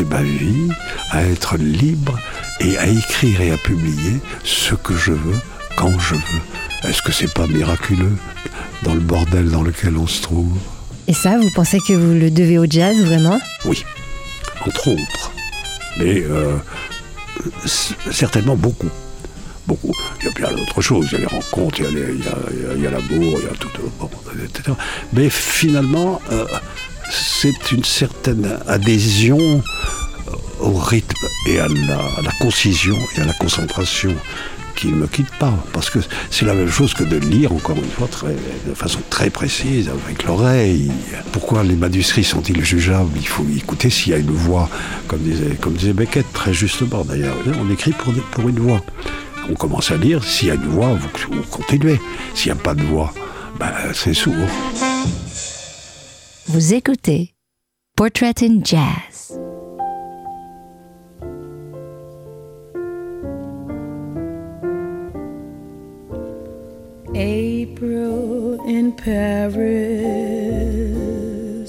Ma 0.00 0.22
vie 0.22 0.68
à 1.10 1.22
être 1.24 1.56
libre 1.56 2.18
et 2.60 2.78
à 2.78 2.86
écrire 2.86 3.40
et 3.40 3.50
à 3.50 3.56
publier 3.56 4.20
ce 4.44 4.74
que 4.74 4.96
je 4.96 5.12
veux, 5.12 5.38
quand 5.76 5.98
je 5.98 6.14
veux. 6.14 6.88
Est-ce 6.88 7.02
que 7.02 7.12
c'est 7.12 7.32
pas 7.32 7.46
miraculeux 7.46 8.16
dans 8.82 8.94
le 8.94 9.00
bordel 9.00 9.50
dans 9.50 9.62
lequel 9.62 9.96
on 9.96 10.06
se 10.06 10.22
trouve? 10.22 10.56
Et 11.06 11.12
ça, 11.12 11.38
vous 11.38 11.50
pensez 11.54 11.78
que 11.86 11.92
vous 11.92 12.14
le 12.18 12.30
devez 12.30 12.58
au 12.58 12.66
jazz, 12.68 12.96
vraiment? 13.04 13.40
Oui, 13.64 13.84
entre 14.66 14.88
autres. 14.88 15.32
Mais 15.98 16.22
euh, 16.22 16.56
certainement 18.10 18.56
beaucoup. 18.56 18.90
Beaucoup. 19.66 19.92
Il 20.20 20.26
y 20.26 20.28
a 20.28 20.32
bien 20.32 20.56
d'autres 20.56 20.80
choses. 20.80 21.06
Il 21.12 21.12
y 21.12 21.16
a 21.16 21.20
les 21.20 21.26
rencontres, 21.26 21.80
il 21.80 21.84
y 21.84 22.86
a, 22.86 22.90
l'amour, 22.90 23.38
il 23.38 23.44
y 23.44 23.48
a 23.48 23.56
tout, 23.58 23.68
bon, 23.98 24.10
etc. 24.44 24.76
Mais 25.12 25.28
finalement, 25.30 26.20
euh, 26.32 26.44
c'est 27.12 27.72
une 27.72 27.84
certaine 27.84 28.58
adhésion 28.66 29.62
au 30.60 30.72
rythme 30.72 31.26
et 31.48 31.58
à 31.58 31.68
la, 31.68 32.30
concision 32.40 32.96
et 33.16 33.20
à 33.20 33.24
la 33.24 33.32
concentration 33.34 34.14
qui 34.74 34.88
ne 34.88 34.96
me 34.96 35.06
quitte 35.06 35.30
pas. 35.38 35.52
Parce 35.72 35.90
que 35.90 35.98
c'est 36.30 36.46
la 36.46 36.54
même 36.54 36.70
chose 36.70 36.94
que 36.94 37.04
de 37.04 37.16
lire, 37.16 37.52
encore 37.52 37.76
une 37.76 37.90
fois, 37.90 38.08
de 38.66 38.74
façon 38.74 39.00
très 39.10 39.28
précise, 39.28 39.90
avec 40.06 40.24
l'oreille. 40.24 40.90
Pourquoi 41.32 41.62
les 41.64 41.76
manuscrits 41.76 42.24
sont-ils 42.24 42.64
jugeables? 42.64 43.10
Il 43.16 43.26
faut 43.26 43.44
écouter 43.56 43.90
s'il 43.90 44.12
y 44.12 44.14
a 44.14 44.18
une 44.18 44.30
voix, 44.30 44.68
comme 45.08 45.20
disait, 45.20 45.56
comme 45.60 45.74
Beckett, 45.74 46.26
très 46.32 46.54
justement 46.54 47.04
d'ailleurs. 47.04 47.36
On 47.60 47.70
écrit 47.70 47.92
pour, 47.92 48.12
pour 48.30 48.48
une 48.48 48.58
voix. 48.58 48.82
On 49.50 49.54
commence 49.54 49.90
à 49.90 49.96
lire, 49.96 50.24
s'il 50.24 50.48
y 50.48 50.50
a 50.52 50.54
une 50.54 50.68
voix, 50.68 50.94
vous, 50.94 51.36
vous 51.36 51.42
continuez. 51.42 52.00
S'il 52.34 52.52
n'y 52.52 52.58
a 52.58 52.62
pas 52.62 52.74
de 52.74 52.82
voix, 52.82 53.12
ben, 53.58 53.72
c'est 53.92 54.14
sourd. 54.14 54.34
Vous 56.46 56.74
écoutez 56.74 57.34
Portrait 57.96 58.34
in 58.42 58.62
Jazz. 58.64 59.38
April 67.10 68.58
in 68.66 68.90
Paris. 68.90 70.02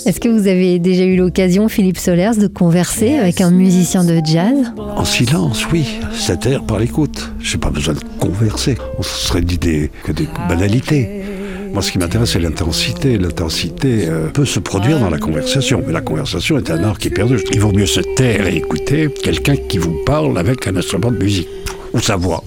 Est-ce 0.05 0.19
que 0.19 0.27
vous 0.27 0.47
avez 0.47 0.79
déjà 0.79 1.05
eu 1.05 1.15
l'occasion, 1.17 1.69
Philippe 1.69 1.99
Solers, 1.99 2.36
de 2.38 2.47
converser 2.47 3.15
avec 3.15 3.41
un 3.41 3.51
musicien 3.51 4.03
de 4.03 4.19
jazz? 4.25 4.73
En 4.77 5.05
silence, 5.05 5.71
oui. 5.71 5.99
Cet 6.13 6.47
air 6.47 6.63
par 6.63 6.79
l'écoute. 6.79 7.31
J'ai 7.39 7.59
pas 7.59 7.69
besoin 7.69 7.93
de 7.93 8.01
converser. 8.19 8.75
On 8.97 9.03
se 9.03 9.27
serait 9.27 9.41
dit 9.41 9.59
des, 9.59 9.91
que 10.03 10.12
des 10.12 10.27
banalités. 10.49 11.22
Moi, 11.73 11.81
ce 11.81 11.91
qui 11.91 11.97
m'intéresse, 11.97 12.33
c'est 12.33 12.39
l'intensité. 12.39 13.17
L'intensité 13.17 14.05
euh, 14.07 14.27
peut 14.27 14.45
se 14.45 14.59
produire 14.59 14.99
dans 14.99 15.09
la 15.09 15.17
conversation, 15.17 15.81
mais 15.86 15.91
la 15.91 16.01
conversation 16.01 16.59
est 16.59 16.69
un 16.69 16.83
art 16.83 16.99
qui 16.99 17.07
est 17.07 17.12
perdu. 17.12 17.39
Il 17.51 17.59
vaut 17.59 17.71
mieux 17.71 17.88
se 17.88 17.99
taire 17.99 18.45
et 18.45 18.57
écouter 18.57 19.09
quelqu'un 19.23 19.55
qui 19.55 19.79
vous 19.79 20.03
parle 20.05 20.38
avec 20.38 20.67
un 20.67 20.75
instrument 20.75 21.09
de 21.09 21.17
musique 21.17 21.49
ou 21.93 21.99
sa 21.99 22.15
voix. 22.15 22.43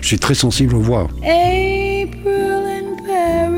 Je 0.00 0.06
suis 0.06 0.18
très 0.18 0.34
sensible 0.34 0.74
aux 0.74 0.80
voix. 0.80 1.06
April 1.22 2.62
in 2.66 2.96
Paris. 3.06 3.56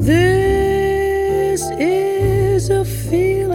This 0.00 1.62
is 1.80 2.70
a 2.70 2.84
feeling 2.84 3.45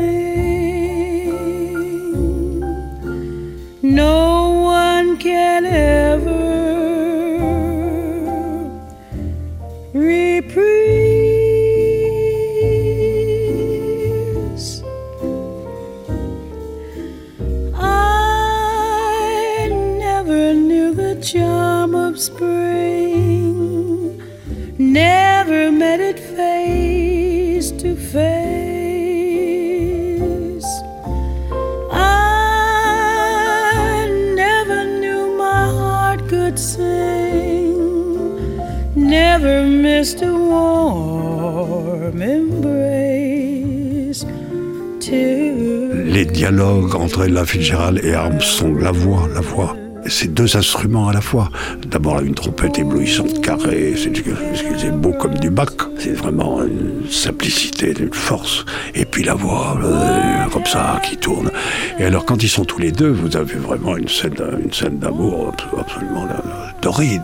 entre 47.12 47.26
Ella 47.26 47.45
Fitzgerald 47.45 48.00
et 48.06 48.13
Armstrong, 48.13 48.80
la 48.80 48.91
voix, 48.91 49.28
la 49.34 49.41
voix. 49.41 49.76
Ces 50.08 50.30
deux 50.30 50.56
instruments 50.56 51.10
à 51.10 51.13
la 51.13 51.19
fois. 51.21 51.50
D'abord 51.86 52.21
une 52.21 52.34
trompette 52.34 52.80
éblouissante 52.80 53.41
carrée, 53.41 53.93
c'est 53.97 54.91
beau 54.97 55.12
comme 55.12 55.34
du 55.36 55.50
bac. 55.50 55.69
C'est 56.00 56.13
vraiment 56.13 56.63
une 56.63 57.10
simplicité, 57.12 57.93
une 58.00 58.13
force. 58.13 58.65
Et 58.95 59.04
puis 59.06 59.24
la 59.24 59.34
voix, 59.36 59.78
euh, 59.84 60.45
comme 60.54 60.65
ça, 60.65 61.02
qui 61.04 61.17
tourne. 61.17 61.52
Et 62.00 62.06
alors 62.06 62.26
quand 62.26 62.41
ils 62.41 62.50
sont 62.50 62.63
tous 62.65 62.80
les 62.80 62.91
deux, 62.93 63.12
vous 63.12 63.36
avez 63.36 63.56
vraiment 63.56 63.97
une 63.97 64.08
scène, 64.08 64.34
une 64.63 64.71
scène 64.74 64.97
d'amour 64.97 65.54
absolument 65.78 66.24
euh, 66.30 66.38
torride. 66.82 67.21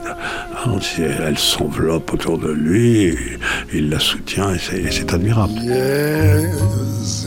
Hein, 0.66 0.80
Elle 1.26 1.40
s'enveloppe 1.40 2.14
autour 2.14 2.38
de 2.38 2.52
lui, 2.52 3.16
il 3.74 3.90
la 3.90 4.00
soutient, 4.00 4.54
et 4.54 4.60
c'est- 4.92 5.14
admirable. 5.14 5.54
Yes, 5.64 7.26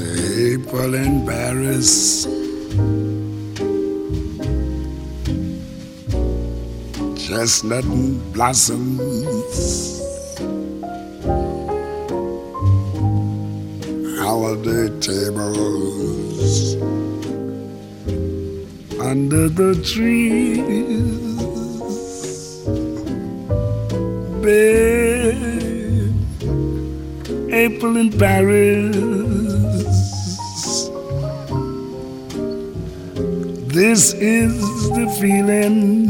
April 0.54 1.10
Paris. 1.26 2.28
Chestnut 7.16 7.84
blossoms. 8.32 9.00
Holiday 14.18 14.88
tables. 15.00 16.74
Under 19.00 19.48
the 19.48 19.74
trees. 19.84 21.20
Babe, 24.42 26.14
April 27.52 27.96
in 27.96 28.10
Paris. 28.18 29.39
This 33.80 34.12
is 34.12 34.60
the 34.90 35.08
feeling 35.18 36.04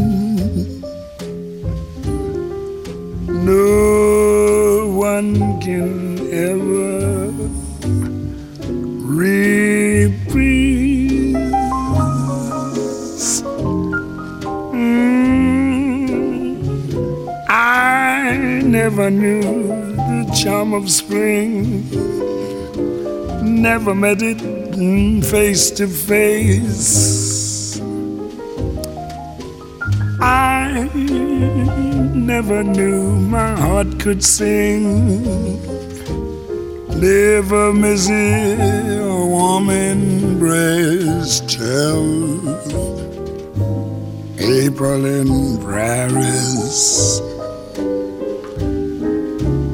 no 3.46 4.88
one 4.88 5.60
can 5.60 6.18
ever 6.32 7.30
reprise. 9.06 9.62
Mm, 14.74 15.06
I 17.48 18.62
never 18.64 19.10
knew 19.10 19.42
the 19.94 20.26
charm 20.42 20.74
of 20.74 20.90
spring, 20.90 21.88
never 23.62 23.94
met 23.94 24.22
it 24.22 24.40
face 25.22 25.70
to 25.70 25.86
face. 25.86 27.39
Never 32.40 32.64
knew 32.64 33.16
my 33.16 33.54
heart 33.54 34.00
could 34.00 34.24
sing. 34.24 34.82
Never 36.98 37.70
miss 37.74 38.08
a 38.08 38.56
warm 39.34 39.68
embrace 39.68 41.40
till 41.40 42.40
April 44.38 45.04
in 45.04 45.28
Paris. 45.58 47.20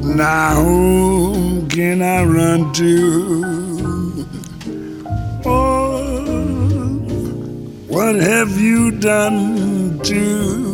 Now 0.03 0.61
whom 0.61 1.69
can 1.69 2.03
I 2.03 2.25
run 2.25 2.73
to? 2.81 4.27
Oh, 5.45 6.03
what 7.87 8.17
have 8.17 8.59
you 8.59 8.91
done 8.91 10.01
to? 10.03 10.66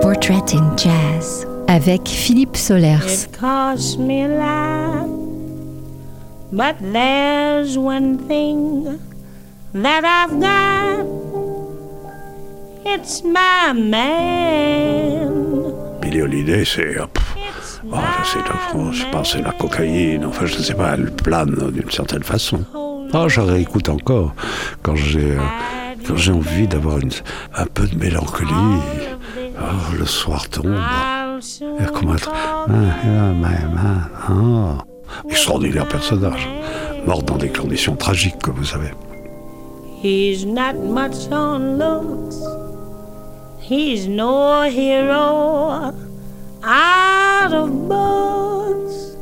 Portrait 0.00 0.54
in 0.54 0.76
Jazz 0.76 1.44
avec 1.66 2.06
Philippe 2.06 2.56
Solers. 2.56 3.24
It 3.24 3.32
cost 3.32 3.98
me 3.98 4.22
a 4.22 4.28
lot, 4.28 5.08
but 6.52 6.76
there's 6.80 7.76
one 7.76 8.18
thing 8.28 9.00
that 9.74 10.04
I've 10.04 10.38
got. 10.40 11.04
It's 12.84 13.24
my 13.24 13.72
man. 13.72 15.28
Billy 16.00 16.20
Holiday, 16.20 16.64
c'est. 16.64 17.25
Oh, 17.92 18.92
je 18.92 19.10
pense 19.10 19.32
c'est 19.32 19.42
la 19.42 19.52
cocaïne, 19.52 20.24
enfin 20.24 20.46
je 20.46 20.58
ne 20.58 20.62
sais 20.62 20.74
pas, 20.74 20.94
elle 20.94 21.10
plane 21.10 21.70
d'une 21.70 21.90
certaine 21.90 22.22
façon. 22.22 22.64
Oh, 23.14 23.28
je 23.28 23.40
réécoute 23.40 23.88
encore 23.88 24.34
quand 24.82 24.96
j'ai 24.96 25.32
euh, 25.32 26.16
j'ai 26.16 26.32
envie 26.32 26.68
d'avoir 26.68 26.98
un 27.56 27.66
peu 27.66 27.86
de 27.86 27.96
mélancolie. 27.96 28.50
Oh, 29.58 29.96
le 29.98 30.04
soir 30.06 30.48
tombe. 30.48 30.76
Et 31.80 31.84
comment. 31.92 32.14
Ah, 32.26 32.66
ah, 32.68 33.32
ah, 33.44 33.48
ah, 33.78 34.28
ah. 34.28 34.84
Extraordinaire 35.28 35.88
personnage, 35.88 36.48
mort 37.06 37.22
dans 37.22 37.36
des 37.36 37.48
conditions 37.48 37.96
tragiques, 37.96 38.38
comme 38.42 38.56
vous 38.56 38.64
savez. 38.64 38.90
He's 40.02 40.44
not 40.44 40.74
much 40.74 41.28
on 41.30 41.78
looks. 41.78 42.36
He's 43.60 44.06
no 44.06 44.62
hero 44.62 45.92
out 46.66 47.52
of 47.52 47.88
books. 47.88 49.16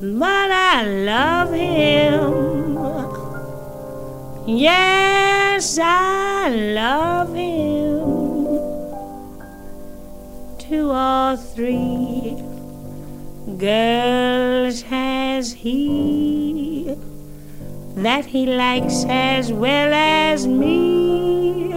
But 0.00 0.50
I 0.50 0.82
love 0.82 1.52
him. 1.52 2.72
Yes, 4.46 5.78
I 5.80 6.48
love 6.48 7.32
him. 7.32 8.00
Two 10.58 10.90
or 10.90 11.36
three 11.36 12.36
girls 13.56 14.82
has 14.82 15.52
he 15.52 16.96
that 17.94 18.24
he 18.24 18.46
likes 18.46 19.04
as 19.06 19.52
well 19.52 19.92
as 19.92 20.46
me. 20.48 21.68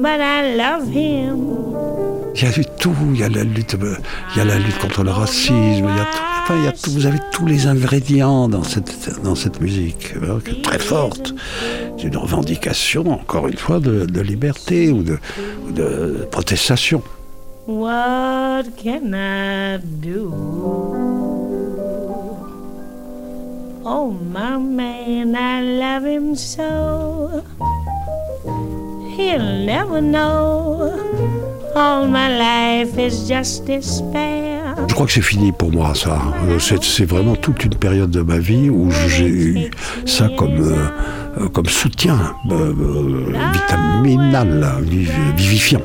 But 0.00 0.20
I 0.20 0.54
love 0.54 0.86
him. 0.88 1.57
Il 2.40 2.44
y 2.44 2.46
a 2.46 2.52
tout, 2.78 2.94
il 3.14 3.18
y 3.18 3.24
a 3.24 3.28
la 3.28 3.42
lutte, 3.42 3.74
euh, 3.82 3.96
il 4.32 4.38
y 4.38 4.40
a 4.40 4.44
la 4.44 4.60
lutte 4.60 4.78
contre 4.78 5.02
le 5.02 5.10
racisme, 5.10 5.88
il 5.88 5.96
y 5.96 6.00
a 6.00 6.04
tout, 6.04 6.22
enfin, 6.44 6.54
il 6.56 6.64
y 6.66 6.68
a 6.68 6.72
tout, 6.72 6.92
vous 6.92 7.06
avez 7.06 7.18
tous 7.32 7.46
les 7.46 7.66
ingrédients 7.66 8.48
dans 8.48 8.62
cette, 8.62 9.20
dans 9.24 9.34
cette 9.34 9.60
musique, 9.60 10.14
euh, 10.22 10.38
est 10.46 10.62
très 10.62 10.78
forte. 10.78 11.34
C'est 11.96 12.04
une 12.04 12.16
revendication, 12.16 13.10
encore 13.10 13.48
une 13.48 13.56
fois, 13.56 13.80
de, 13.80 14.06
de 14.06 14.20
liberté 14.20 14.92
ou 14.92 15.02
de, 15.02 15.18
ou 15.66 15.72
de 15.72 16.28
protestation. 16.30 17.02
What 17.66 18.66
can 18.80 19.12
I 19.14 19.78
do? 19.82 20.32
Oh, 23.84 24.12
my 24.12 24.58
man, 24.58 25.34
I 25.34 25.60
love 25.76 26.04
him 26.06 26.36
so. 26.36 27.42
He'll 29.16 29.64
never 29.66 30.00
know. 30.00 31.47
All 31.74 32.06
my 32.08 32.28
life 32.38 32.98
is 32.98 33.28
just 33.28 33.64
despair. 33.66 34.74
Je 34.88 34.94
crois 34.94 35.06
que 35.06 35.12
c'est 35.12 35.20
fini 35.22 35.52
pour 35.52 35.70
moi, 35.72 35.92
ça. 35.94 36.18
Euh, 36.48 36.58
C'est 36.82 37.04
vraiment 37.04 37.36
toute 37.36 37.64
une 37.64 37.74
période 37.74 38.10
de 38.10 38.22
ma 38.22 38.38
vie 38.38 38.70
où 38.70 38.90
j'ai 39.08 39.26
eu 39.28 39.70
ça 40.06 40.28
comme, 40.36 40.60
euh, 40.60 41.48
comme 41.52 41.66
soutien 41.66 42.16
euh, 42.50 42.72
vitaminal, 43.52 44.66
viv- 44.82 45.10
vivifiant. 45.36 45.82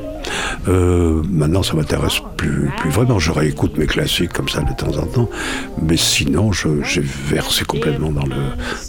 Euh, 0.68 1.22
maintenant, 1.30 1.62
ça 1.62 1.74
m'intéresse 1.74 2.20
plus, 2.36 2.70
plus 2.78 2.90
vraiment. 2.90 3.18
Je 3.18 3.30
réécoute 3.32 3.76
mes 3.78 3.86
classiques 3.86 4.32
comme 4.32 4.48
ça 4.48 4.60
de 4.62 4.72
temps 4.74 4.96
en 4.98 5.06
temps, 5.06 5.28
mais 5.82 5.96
sinon, 5.96 6.52
j'ai 6.52 7.00
versé 7.00 7.64
complètement 7.64 8.10
dans, 8.10 8.26
le, 8.26 8.36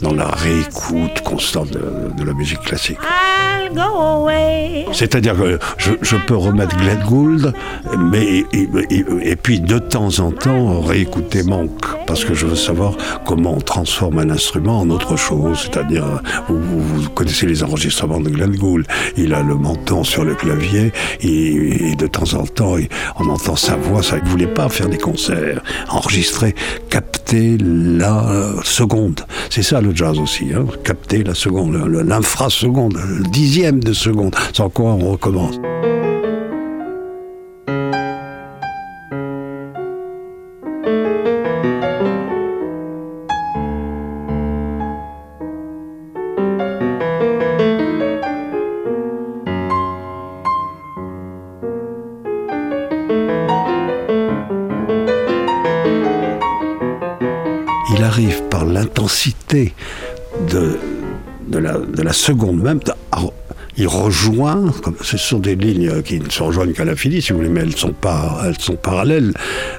dans 0.02 0.14
la 0.14 0.28
réécoute 0.28 1.22
constante 1.24 1.72
de, 1.72 1.82
de 2.18 2.24
la 2.24 2.34
musique 2.34 2.62
classique. 2.62 2.98
I'll 3.02 3.74
go 3.74 3.82
away. 3.82 4.86
C'est-à-dire 4.94 5.36
que 5.36 5.60
je, 5.78 5.92
je 6.02 6.16
peux 6.28 6.36
remettre 6.36 6.76
Glenn 6.78 7.04
Gould, 7.08 7.54
mais 8.12 8.24
et, 8.24 8.46
et- 8.90 9.06
et 9.24 9.36
puis 9.36 9.60
de 9.60 9.80
temps 9.80 10.20
en 10.20 10.32
temps 10.32 10.82
réécouter 10.82 11.44
Monk, 11.44 11.72
parce 12.08 12.24
que 12.24 12.34
je 12.34 12.46
veux 12.46 12.56
savoir 12.56 12.94
comment 13.26 13.56
on 13.56 13.62
transforme 13.62 14.20
un 14.20 14.30
instrument 14.30 14.80
en 14.80 14.90
autre 14.90 15.16
chose. 15.18 15.60
C'est-à-dire, 15.72 16.06
vous, 16.48 17.10
connaissez 17.16 17.46
les 17.46 17.64
enregistrements 17.64 18.20
de 18.20 18.30
Glenn 18.30 18.56
Gould, 18.56 18.86
il 19.18 19.34
a 19.34 19.42
le 19.42 19.56
menton 19.56 20.04
sur 20.04 20.24
le 20.24 20.36
clavier, 20.36 20.92
et, 21.22 21.92
et 21.92 21.96
de 21.96 22.08
temps 22.08 22.34
en 22.36 22.46
temps, 22.46 22.76
on 23.20 23.30
entend 23.36 23.56
sa 23.56 23.76
voix. 23.76 24.02
Ça, 24.02 24.18
ne 24.20 24.28
voulait 24.28 24.48
pas 24.48 24.70
faire 24.70 24.90
des 24.90 24.98
concerts, 24.98 25.62
enregistrer, 25.90 26.56
capter 26.90 27.58
la 27.60 28.26
seconde. 28.64 29.22
C'est 29.50 29.64
ça 29.64 29.82
le 29.82 29.94
jazz 29.94 30.18
aussi, 30.20 30.54
hein, 30.54 30.66
capter 30.84 31.24
la 31.24 31.36
seconde, 31.36 31.76
l'infraseconde, 31.76 32.98
le 32.98 33.24
dixième 33.24 33.84
de 33.84 33.94
seconde, 33.94 34.36
sans 34.54 34.70
quoi 34.70 34.92
on 34.92 35.12
recommence. 35.12 35.60
Seconde 62.16 62.62
même, 62.62 62.80
à- 63.12 63.22
il 63.78 63.88
rejoint, 63.90 64.72
ce 65.02 65.18
sont 65.18 65.40
des 65.40 65.56
lignes 65.56 66.02
qui 66.02 66.20
ne 66.22 66.30
se 66.30 66.42
rejoignent 66.42 66.72
qu'à 66.72 66.86
l'infini, 66.86 67.22
si 67.22 67.34
vous 67.34 67.40
voulez, 67.40 67.50
mais 67.50 67.60
elles 67.60 67.76
sont, 67.76 67.92
pas, 67.92 68.42
elles 68.46 68.58
sont 68.58 68.78
parallèles 68.78 69.34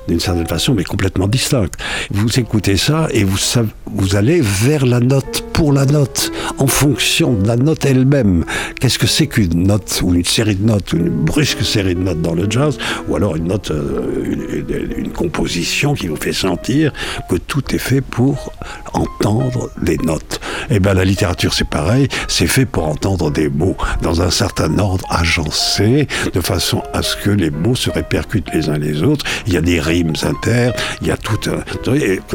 d'une 0.07 0.20
certaine 0.20 0.46
façon, 0.46 0.75
mais 0.75 0.85
complètement 0.85 1.27
distinctes. 1.27 1.72
Vous 2.11 2.29
écoutez 2.38 2.77
ça 2.77 3.09
et 3.12 3.25
vous, 3.25 3.38
vous 3.87 4.14
allez 4.16 4.42
vers 4.42 4.85
la 4.85 5.01
note, 5.01 5.44
pour 5.55 5.72
la 5.72 5.87
note, 5.87 6.31
en 6.59 6.66
fonction 6.66 7.33
de 7.33 7.49
la 7.49 7.57
note 7.57 7.87
elle-même. 7.87 8.44
Qu'est-ce 8.79 8.99
que 8.99 9.07
c'est 9.07 9.29
qu'une 9.29 9.62
note, 9.66 10.03
ou 10.05 10.12
une 10.14 10.25
série 10.27 10.57
de 10.57 10.66
notes, 10.66 10.92
ou 10.92 10.99
une 10.99 11.09
brusque 11.09 11.62
série 11.64 11.94
de 11.94 12.01
notes 12.01 12.20
dans 12.20 12.35
le 12.35 12.46
jazz, 12.51 12.77
ou 13.09 13.16
alors 13.16 13.37
une 13.37 13.49
note, 13.49 13.70
euh, 13.70 14.62
une 14.99 15.11
composition 15.12 15.94
qui 15.94 16.09
vous 16.09 16.16
fait 16.16 16.35
sentir 16.35 16.92
que 17.31 17.37
tout 17.37 17.62
est 17.75 17.79
fait 17.79 18.03
pour 18.03 18.53
entendre 18.92 19.70
les 19.83 19.96
notes. 19.96 20.38
Eh 20.71 20.81
bien, 20.81 20.95
la 20.95 21.05
littérature, 21.05 21.55
c'est 21.55 21.69
pareil, 21.69 22.09
c'est 22.29 22.47
fait 22.47 22.66
pour 22.66 22.87
entendre 22.88 23.31
des 23.31 23.49
mots 23.49 23.77
dans 24.03 24.23
un 24.23 24.31
certain 24.31 24.79
ordre 24.79 25.05
agencé, 25.11 26.07
de 26.33 26.40
façon 26.40 26.83
à 26.92 27.03
ce 27.03 27.16
que 27.16 27.31
les 27.31 27.51
mots 27.51 27.75
se 27.75 27.90
répercutent 27.90 28.53
les 28.53 28.69
uns 28.69 28.79
les 28.79 29.03
autres. 29.03 29.25
Il 29.47 29.53
y 29.53 29.57
a 29.57 29.61
des 29.61 29.81
rimes 29.81 30.12
inter, 30.23 30.71
il 31.01 31.09
y 31.09 31.11
a 31.11 31.16
tout 31.16 31.38
un... 31.51 31.61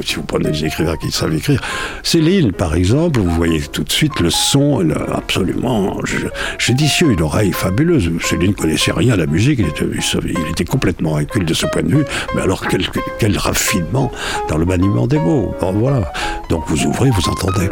Si 0.03 0.15
vous 0.15 0.23
prenez 0.23 0.51
des 0.51 0.65
écrivains 0.65 0.97
qui 0.97 1.11
savent 1.11 1.33
écrire, 1.33 1.61
Céline, 2.03 2.51
par 2.51 2.75
exemple, 2.75 3.19
vous 3.19 3.29
voyez 3.31 3.61
tout 3.61 3.83
de 3.83 3.91
suite 3.91 4.19
le 4.19 4.29
son 4.29 4.89
absolument 5.13 6.03
ju- 6.05 6.27
judicieux, 6.57 7.11
une 7.11 7.21
oreille 7.21 7.51
fabuleuse. 7.51 8.11
Céline 8.23 8.53
connaissait 8.53 8.91
rien 8.91 9.13
à 9.13 9.17
la 9.17 9.25
musique, 9.25 9.59
il 9.59 9.67
était, 10.49 10.65
complètement 10.65 11.17
inculte 11.17 11.47
de 11.47 11.53
ce 11.53 11.65
point 11.65 11.83
de 11.83 11.89
vue, 11.89 12.05
mais 12.35 12.41
alors 12.41 12.63
quel, 12.67 13.37
raffinement 13.37 14.11
dans 14.49 14.57
le 14.57 14.65
maniement 14.65 15.07
des 15.07 15.19
mots. 15.19 15.53
Bon, 15.59 15.73
voilà. 15.73 16.11
Donc 16.49 16.63
vous 16.67 16.85
ouvrez, 16.85 17.09
vous 17.09 17.29
entendez. 17.29 17.69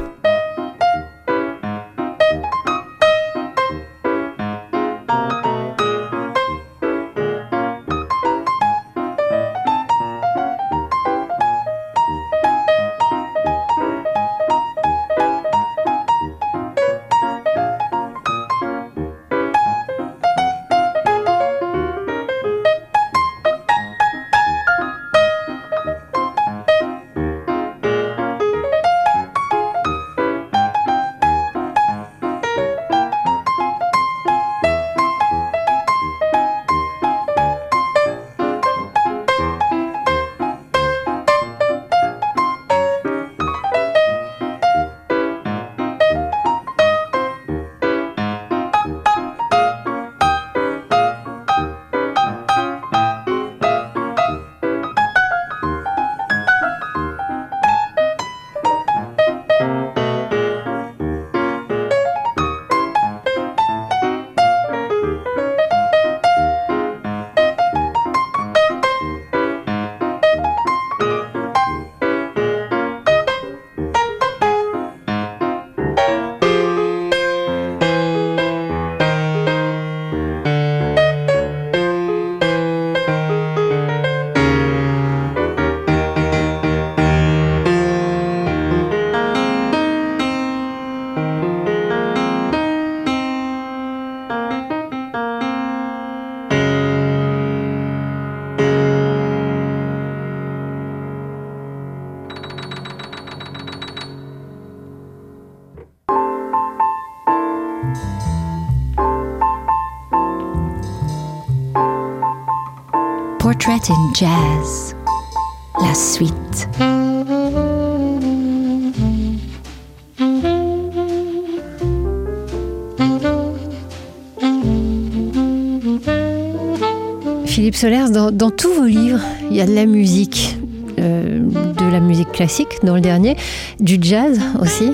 Philippe 127.59 127.75
Solers, 127.75 128.09
dans, 128.13 128.31
dans 128.31 128.51
tous 128.51 128.73
vos 128.73 128.85
livres, 128.85 129.19
il 129.51 129.57
y 129.57 129.59
a 129.59 129.65
de 129.65 129.73
la 129.75 129.85
musique, 129.85 130.57
euh, 130.97 131.39
de 131.41 131.91
la 131.91 131.99
musique 131.99 132.31
classique 132.31 132.69
dans 132.83 132.95
le 132.95 133.01
dernier, 133.01 133.35
du 133.81 133.97
jazz 134.01 134.39
aussi. 134.61 134.93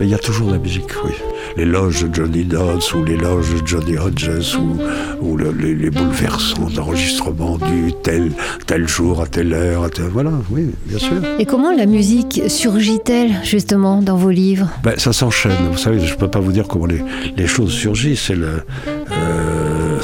Mais 0.00 0.06
il 0.06 0.08
y 0.08 0.14
a 0.14 0.18
toujours 0.18 0.48
de 0.48 0.54
la 0.54 0.58
musique, 0.58 0.90
oui. 1.04 1.12
L'éloge 1.56 2.02
de 2.02 2.12
Johnny 2.12 2.42
Dodds 2.42 2.82
ou 2.96 3.04
l'éloge 3.04 3.46
de 3.62 3.64
Johnny 3.64 3.96
Hodges 3.96 4.56
ou, 4.56 4.76
ou 5.24 5.36
le- 5.36 5.52
les, 5.52 5.76
les 5.76 5.90
bouleversants 5.90 6.68
d'enregistrement 6.74 7.58
du 7.58 7.92
tel, 8.02 8.32
tel 8.66 8.88
jour 8.88 9.22
à 9.22 9.28
telle 9.28 9.52
heure, 9.52 9.84
à 9.84 9.88
voilà, 10.12 10.32
oui, 10.50 10.70
bien 10.86 10.98
sûr. 10.98 11.12
Et 11.38 11.44
comment 11.46 11.70
la 11.70 11.86
musique 11.86 12.42
surgit-elle 12.48 13.30
justement 13.44 14.02
dans 14.02 14.16
vos 14.16 14.30
livres? 14.30 14.68
Ben, 14.82 14.94
ça 14.96 15.12
s'enchaîne. 15.12 15.52
Vous 15.70 15.78
savez, 15.78 16.00
je 16.04 16.12
ne 16.14 16.18
peux 16.18 16.28
pas 16.28 16.40
vous 16.40 16.50
dire 16.50 16.66
comment 16.66 16.86
les, 16.86 17.04
les 17.36 17.46
choses 17.46 17.70
surgissent. 17.72 18.24
C'est 18.26 18.34
le, 18.34 18.62
euh, 19.12 20.00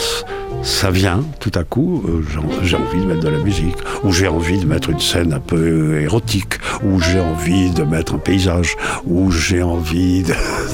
ça 0.62 0.90
vient 0.90 1.24
tout 1.40 1.50
à 1.54 1.64
coup. 1.64 2.02
euh, 2.08 2.22
j'ai- 2.62 2.76
envie 2.76 3.00
de 3.00 3.06
mettre 3.06 3.20
de 3.20 3.28
la 3.28 3.38
musique, 3.38 3.76
ou 4.04 4.12
j'ai 4.12 4.28
envie 4.28 4.58
de 4.58 4.66
mettre 4.66 4.90
une 4.90 5.00
scène 5.00 5.32
un 5.32 5.40
peu 5.40 6.00
érotique, 6.00 6.54
ou 6.82 7.00
j'ai 7.00 7.20
envie 7.20 7.70
de 7.70 7.82
mettre 7.82 8.14
un 8.14 8.18
paysage, 8.18 8.76
ou 9.06 9.30
j'ai 9.30 9.62
envie 9.62 10.22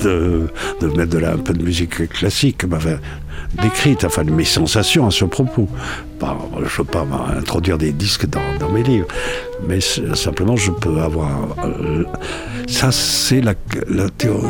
de, 0.02 0.48
mettre 0.96 1.10
de 1.10 1.18
la, 1.18 1.32
un 1.32 1.38
peu 1.38 1.52
de 1.52 1.62
musique 1.62 2.08
classique. 2.08 2.64
Décrites, 3.56 4.04
enfin 4.04 4.24
mes 4.24 4.44
sensations 4.44 5.06
à 5.06 5.10
ce 5.10 5.24
propos. 5.24 5.68
Je 6.20 6.62
ne 6.62 6.68
veux 6.78 6.84
pas 6.84 7.06
introduire 7.36 7.76
des 7.76 7.92
disques 7.92 8.26
dans, 8.26 8.70
mes 8.70 8.82
livres, 8.82 9.06
mais 9.68 9.80
simplement 9.80 10.56
je 10.56 10.70
peux 10.70 10.98
avoir. 11.00 11.30
euh, 11.64 12.04
ça, 12.66 12.90
c'est 12.90 13.42
la, 13.42 13.52
la 13.88 14.08
théorie. 14.08 14.46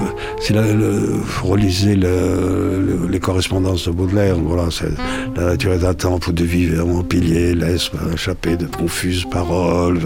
Le, 0.50 1.16
relisez 1.42 1.96
le- 1.96 2.80
le- 2.86 3.09
les 3.11 3.18
correspondances 3.18 3.86
de 3.88 3.90
Baudelaire. 3.92 4.36
Voilà, 4.38 4.68
c'est 4.70 4.90
la 5.36 5.46
nature 5.50 5.72
est 5.72 5.84
un 5.84 5.92
temple 5.94 6.32
de 6.32 6.44
vivants 6.44 7.02
piliers 7.02 7.52
laisse 7.54 7.90
échapper 8.14 8.57
de 8.57 8.66
confuses 8.66 9.24
paroles. 9.30 10.00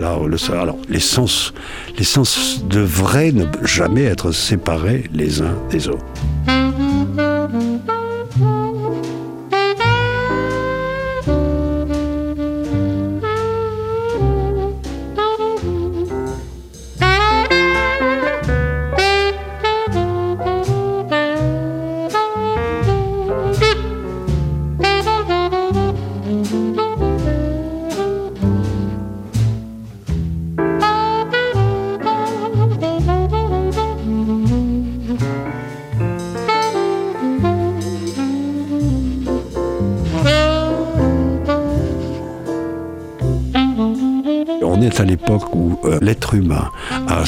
Là, 0.00 0.18
le, 0.26 0.36
alors, 0.52 0.76
les 0.88 1.00
sens, 1.00 1.54
les 1.96 2.04
sens 2.04 2.64
devraient 2.68 3.30
ne 3.32 3.44
jamais 3.62 4.02
être 4.02 4.32
séparés 4.32 5.04
les 5.14 5.40
uns 5.42 5.54
des 5.70 5.88
autres. 5.88 6.04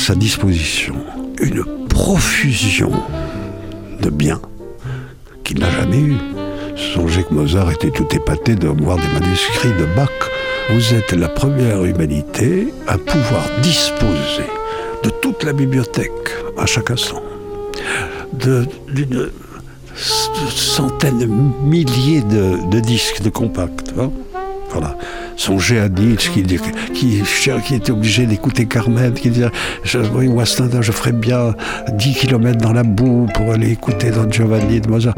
Sa 0.07 0.15
disposition 0.15 0.95
une 1.41 1.65
profusion 1.89 2.93
de 4.01 4.09
biens 4.09 4.41
qu'il 5.43 5.59
n'a 5.59 5.69
jamais 5.69 5.99
eu. 5.99 6.17
Songez 6.77 7.25
que 7.25 7.35
Mozart 7.35 7.73
était 7.73 7.91
tout 7.91 8.07
épaté 8.15 8.55
de 8.55 8.69
voir 8.69 8.99
des 8.99 9.09
manuscrits 9.09 9.73
de 9.77 9.85
Bach. 9.97 10.09
Vous 10.71 10.95
êtes 10.95 11.13
la 11.13 11.29
première 11.29 11.85
humanité 11.85 12.73
à 12.87 12.99
pouvoir 12.99 13.43
disposer 13.63 14.47
de 15.03 15.11
toute 15.11 15.43
la 15.43 15.53
bibliothèque 15.53 16.31
à 16.57 16.67
chaque 16.67 16.93
instant, 16.93 17.25
d'une 18.33 19.31
centaine 19.97 21.19
de 21.19 21.27
milliers 21.27 22.21
de, 22.21 22.71
de 22.71 22.79
disques, 22.79 23.23
de 23.23 23.31
compacts. 23.31 23.93
hein. 23.99 24.13
Voilà. 24.71 24.97
Songez 25.47 25.79
à 25.79 25.89
Nietzsche 25.89 26.33
qui, 26.33 26.43
qui, 26.93 27.23
qui 27.65 27.75
était 27.77 27.93
obligé 27.93 28.27
d'écouter 28.27 28.67
Carmen, 28.67 29.15
qui 29.15 29.31
disait 29.31 29.47
je, 29.85 30.01
Oui, 30.13 30.29
je 30.81 30.91
ferais 30.91 31.13
bien 31.13 31.55
10 31.93 32.15
km 32.15 32.59
dans 32.59 32.73
la 32.73 32.83
boue 32.83 33.29
pour 33.33 33.53
aller 33.53 33.71
écouter 33.71 34.11
Don 34.11 34.29
Giovanni 34.29 34.81
de 34.81 34.91
Mozart. 34.91 35.15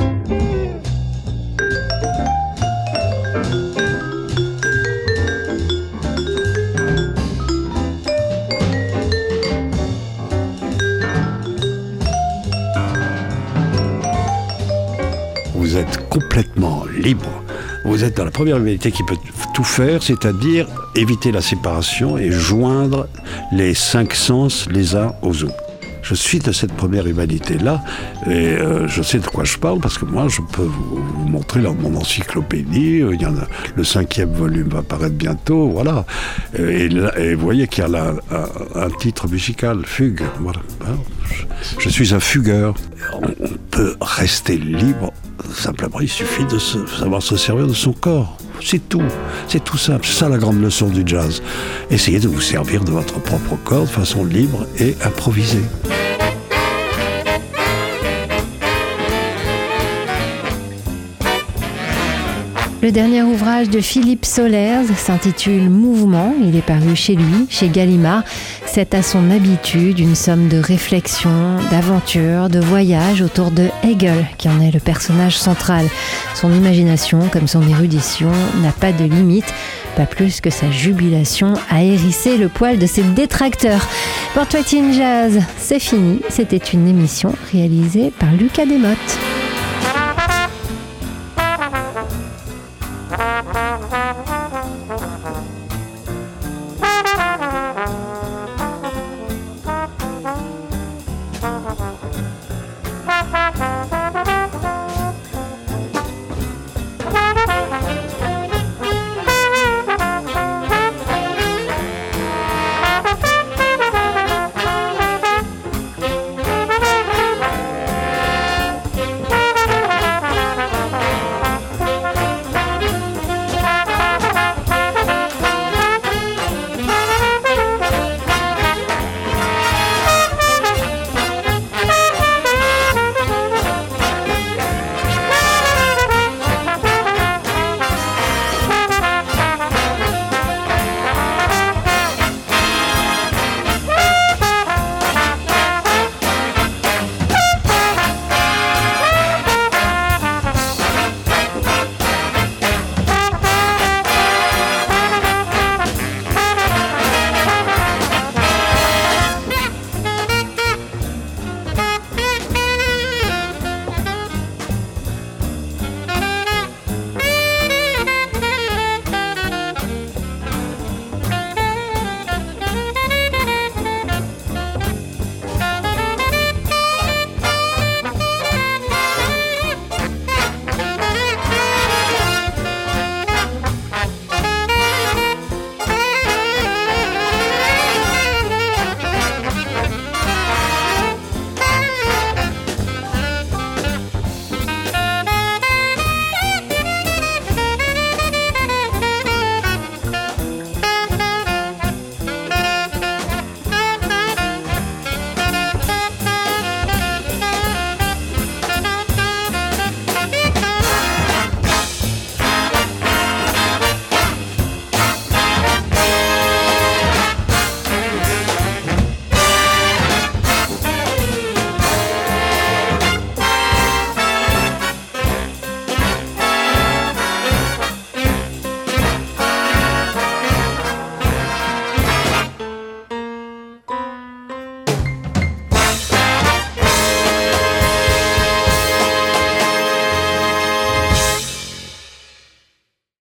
Vous 15.54 15.78
êtes 15.78 16.06
complètement 16.10 16.84
libre. 17.02 17.47
Vous 17.88 18.04
êtes 18.04 18.18
dans 18.18 18.26
la 18.26 18.30
première 18.30 18.58
humanité 18.58 18.92
qui 18.92 19.02
peut 19.02 19.16
tout 19.54 19.64
faire, 19.64 20.02
c'est-à-dire 20.02 20.66
éviter 20.94 21.32
la 21.32 21.40
séparation 21.40 22.18
et 22.18 22.30
joindre 22.30 23.08
les 23.50 23.72
cinq 23.72 24.14
sens 24.14 24.68
les 24.70 24.94
uns 24.94 25.14
aux 25.22 25.42
autres. 25.42 25.54
Je 26.02 26.14
suis 26.14 26.38
de 26.38 26.52
cette 26.52 26.74
première 26.74 27.06
humanité-là 27.06 27.82
et 28.26 28.30
euh, 28.30 28.86
je 28.88 29.02
sais 29.02 29.18
de 29.18 29.26
quoi 29.26 29.44
je 29.44 29.56
parle 29.56 29.80
parce 29.80 29.96
que 29.96 30.04
moi 30.04 30.28
je 30.28 30.40
peux 30.52 30.62
vous, 30.62 31.02
montrer 31.28 31.60
dans 31.62 31.74
mon 31.74 31.96
encyclopédie, 31.96 33.00
euh, 33.00 33.14
il 33.14 33.22
y 33.22 33.26
en 33.26 33.36
a, 33.36 33.46
le 33.74 33.84
cinquième 33.84 34.32
volume 34.32 34.68
va 34.68 34.82
paraître 34.82 35.16
bientôt, 35.16 35.68
voilà. 35.70 36.04
Et, 36.58 36.88
là- 36.90 37.12
vous 37.34 37.40
voyez 37.40 37.68
qu'il 37.68 37.84
y 37.84 37.86
a 37.86 37.88
là 37.88 38.12
un, 38.74 38.90
titre 38.90 39.28
musical, 39.28 39.84
Fugue, 39.86 40.22
voilà. 40.40 40.60
Hein, 40.86 40.96
Je, 41.78 41.88
suis 41.88 42.14
un 42.14 42.20
fugueur. 42.20 42.74
On 43.14 43.48
peut 43.70 43.96
rester 44.00 44.56
libre, 44.58 45.12
simplement 45.54 46.00
il 46.00 46.08
suffit 46.08 46.44
de 46.44 46.58
savoir 46.58 47.22
se 47.22 47.36
servir 47.36 47.66
de 47.66 47.74
son 47.74 47.92
corps. 47.92 48.36
C'est 48.60 48.88
tout, 48.88 49.02
c'est 49.46 49.62
tout 49.62 49.78
simple, 49.78 50.06
c'est 50.06 50.18
ça 50.18 50.28
la 50.28 50.38
grande 50.38 50.60
leçon 50.60 50.88
du 50.88 51.02
jazz. 51.06 51.42
Essayez 51.90 52.20
de 52.20 52.28
vous 52.28 52.40
servir 52.40 52.84
de 52.84 52.90
votre 52.90 53.20
propre 53.20 53.56
corps 53.64 53.84
de 53.84 53.88
façon 53.88 54.24
libre 54.24 54.66
et 54.78 54.96
improvisée. 55.04 55.62
Le 62.80 62.92
dernier 62.92 63.22
ouvrage 63.22 63.70
de 63.70 63.80
Philippe 63.80 64.24
Solers 64.24 64.86
s'intitule 64.96 65.68
Mouvement. 65.68 66.32
Il 66.40 66.54
est 66.54 66.62
paru 66.62 66.94
chez 66.94 67.16
lui, 67.16 67.46
chez 67.50 67.68
Gallimard. 67.68 68.22
C'est 68.66 68.94
à 68.94 69.02
son 69.02 69.32
habitude 69.32 69.98
une 69.98 70.14
somme 70.14 70.46
de 70.46 70.58
réflexions, 70.58 71.56
d'aventures, 71.72 72.48
de 72.48 72.60
voyages 72.60 73.20
autour 73.20 73.50
de 73.50 73.66
Hegel, 73.82 74.26
qui 74.38 74.48
en 74.48 74.60
est 74.60 74.70
le 74.70 74.78
personnage 74.78 75.36
central. 75.36 75.86
Son 76.36 76.52
imagination, 76.52 77.18
comme 77.32 77.48
son 77.48 77.66
érudition, 77.68 78.30
n'a 78.62 78.70
pas 78.70 78.92
de 78.92 79.04
limite, 79.04 79.52
pas 79.96 80.06
plus 80.06 80.40
que 80.40 80.50
sa 80.50 80.70
jubilation 80.70 81.54
à 81.70 81.82
hérisser 81.82 82.36
le 82.36 82.48
poil 82.48 82.78
de 82.78 82.86
ses 82.86 83.02
détracteurs. 83.02 83.88
Portrait 84.34 84.62
in 84.74 84.92
Jazz, 84.92 85.42
c'est 85.56 85.80
fini. 85.80 86.20
C'était 86.28 86.58
une 86.58 86.86
émission 86.86 87.34
réalisée 87.50 88.12
par 88.20 88.30
Lucas 88.34 88.66
Desmottes. 88.66 89.27